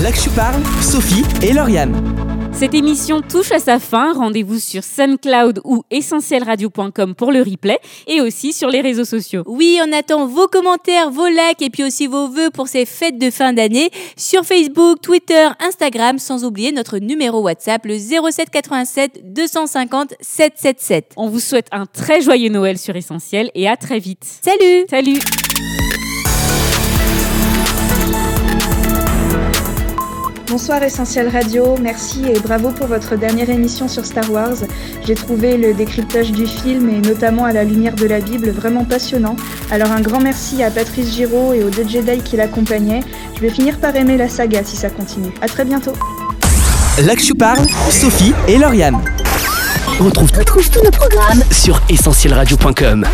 Là 0.01 0.13
que 0.13 0.19
je 0.19 0.31
parle, 0.31 0.63
Sophie 0.81 1.25
et 1.43 1.53
Lauriane. 1.53 2.32
Cette 2.53 2.75
émission 2.75 3.23
touche 3.23 3.51
à 3.51 3.59
sa 3.59 3.79
fin. 3.79 4.13
Rendez-vous 4.13 4.59
sur 4.59 4.85
SoundCloud 4.85 5.61
ou 5.65 5.83
essentielradio.com 5.91 7.15
pour 7.15 7.33
le 7.33 7.41
replay 7.41 7.79
et 8.07 8.21
aussi 8.21 8.53
sur 8.53 8.69
les 8.69 8.81
réseaux 8.81 9.05
sociaux. 9.05 9.43
Oui, 9.47 9.81
on 9.85 9.93
attend 9.93 10.27
vos 10.27 10.47
commentaires, 10.47 11.11
vos 11.11 11.27
likes 11.27 11.63
et 11.63 11.71
puis 11.71 11.83
aussi 11.83 12.07
vos 12.07 12.29
vœux 12.29 12.51
pour 12.51 12.69
ces 12.69 12.87
fêtes 12.87 13.19
de 13.19 13.31
fin 13.31 13.53
d'année 13.53 13.91
sur 14.17 14.45
Facebook, 14.45 15.01
Twitter, 15.01 15.49
Instagram, 15.61 16.19
sans 16.19 16.45
oublier 16.45 16.71
notre 16.73 16.99
numéro 16.99 17.41
WhatsApp 17.41 17.85
le 17.85 17.99
07 17.99 18.51
87 18.51 19.33
250 19.33 20.15
777. 20.21 21.15
On 21.17 21.29
vous 21.29 21.41
souhaite 21.41 21.67
un 21.73 21.87
très 21.87 22.21
joyeux 22.21 22.51
Noël 22.51 22.79
sur 22.79 22.95
Essentiel 22.95 23.51
et 23.55 23.69
à 23.69 23.77
très 23.77 23.99
vite. 23.99 24.25
Salut 24.43 24.87
Salut 24.89 25.19
Bonsoir 30.53 30.83
Essentiel 30.83 31.31
Radio, 31.31 31.77
merci 31.81 32.27
et 32.27 32.39
bravo 32.39 32.73
pour 32.73 32.87
votre 32.87 33.17
dernière 33.17 33.49
émission 33.49 33.89
sur 33.89 34.05
Star 34.05 34.31
Wars. 34.31 34.57
J'ai 35.07 35.15
trouvé 35.15 35.57
le 35.57 35.73
décryptage 35.73 36.31
du 36.31 36.47
film 36.47 36.91
et 36.91 37.01
notamment 37.01 37.47
à 37.47 37.55
la 37.55 37.65
lumière 37.65 37.95
de 37.95 38.07
la 38.07 38.21
Bible 38.21 38.51
vraiment 38.51 38.85
passionnant. 38.85 39.35
Alors 39.71 39.91
un 39.91 40.03
grand 40.03 40.21
merci 40.21 40.63
à 40.63 40.71
Patrice 40.71 41.15
Giraud 41.15 41.55
et 41.55 41.65
aux 41.65 41.71
deux 41.71 41.89
Jedi 41.89 42.19
qui 42.23 42.37
l'accompagnaient. 42.37 43.01
Je 43.37 43.41
vais 43.41 43.49
finir 43.49 43.79
par 43.79 43.97
aimer 43.97 44.19
la 44.19 44.29
saga 44.29 44.63
si 44.63 44.77
ça 44.77 44.91
continue. 44.91 45.33
À 45.41 45.49
très 45.49 45.65
bientôt. 45.65 45.95
Là 47.03 47.17
que 47.17 47.33
parle, 47.33 47.67
Sophie 47.89 48.35
et 48.47 48.59
Lauriane. 48.59 48.99
On 50.01 50.05
retrouve, 50.05 50.31
tous 50.33 50.83
nos 50.85 50.91
programmes 50.91 51.43
sur 51.51 51.81
essentielradio.com. 51.89 53.07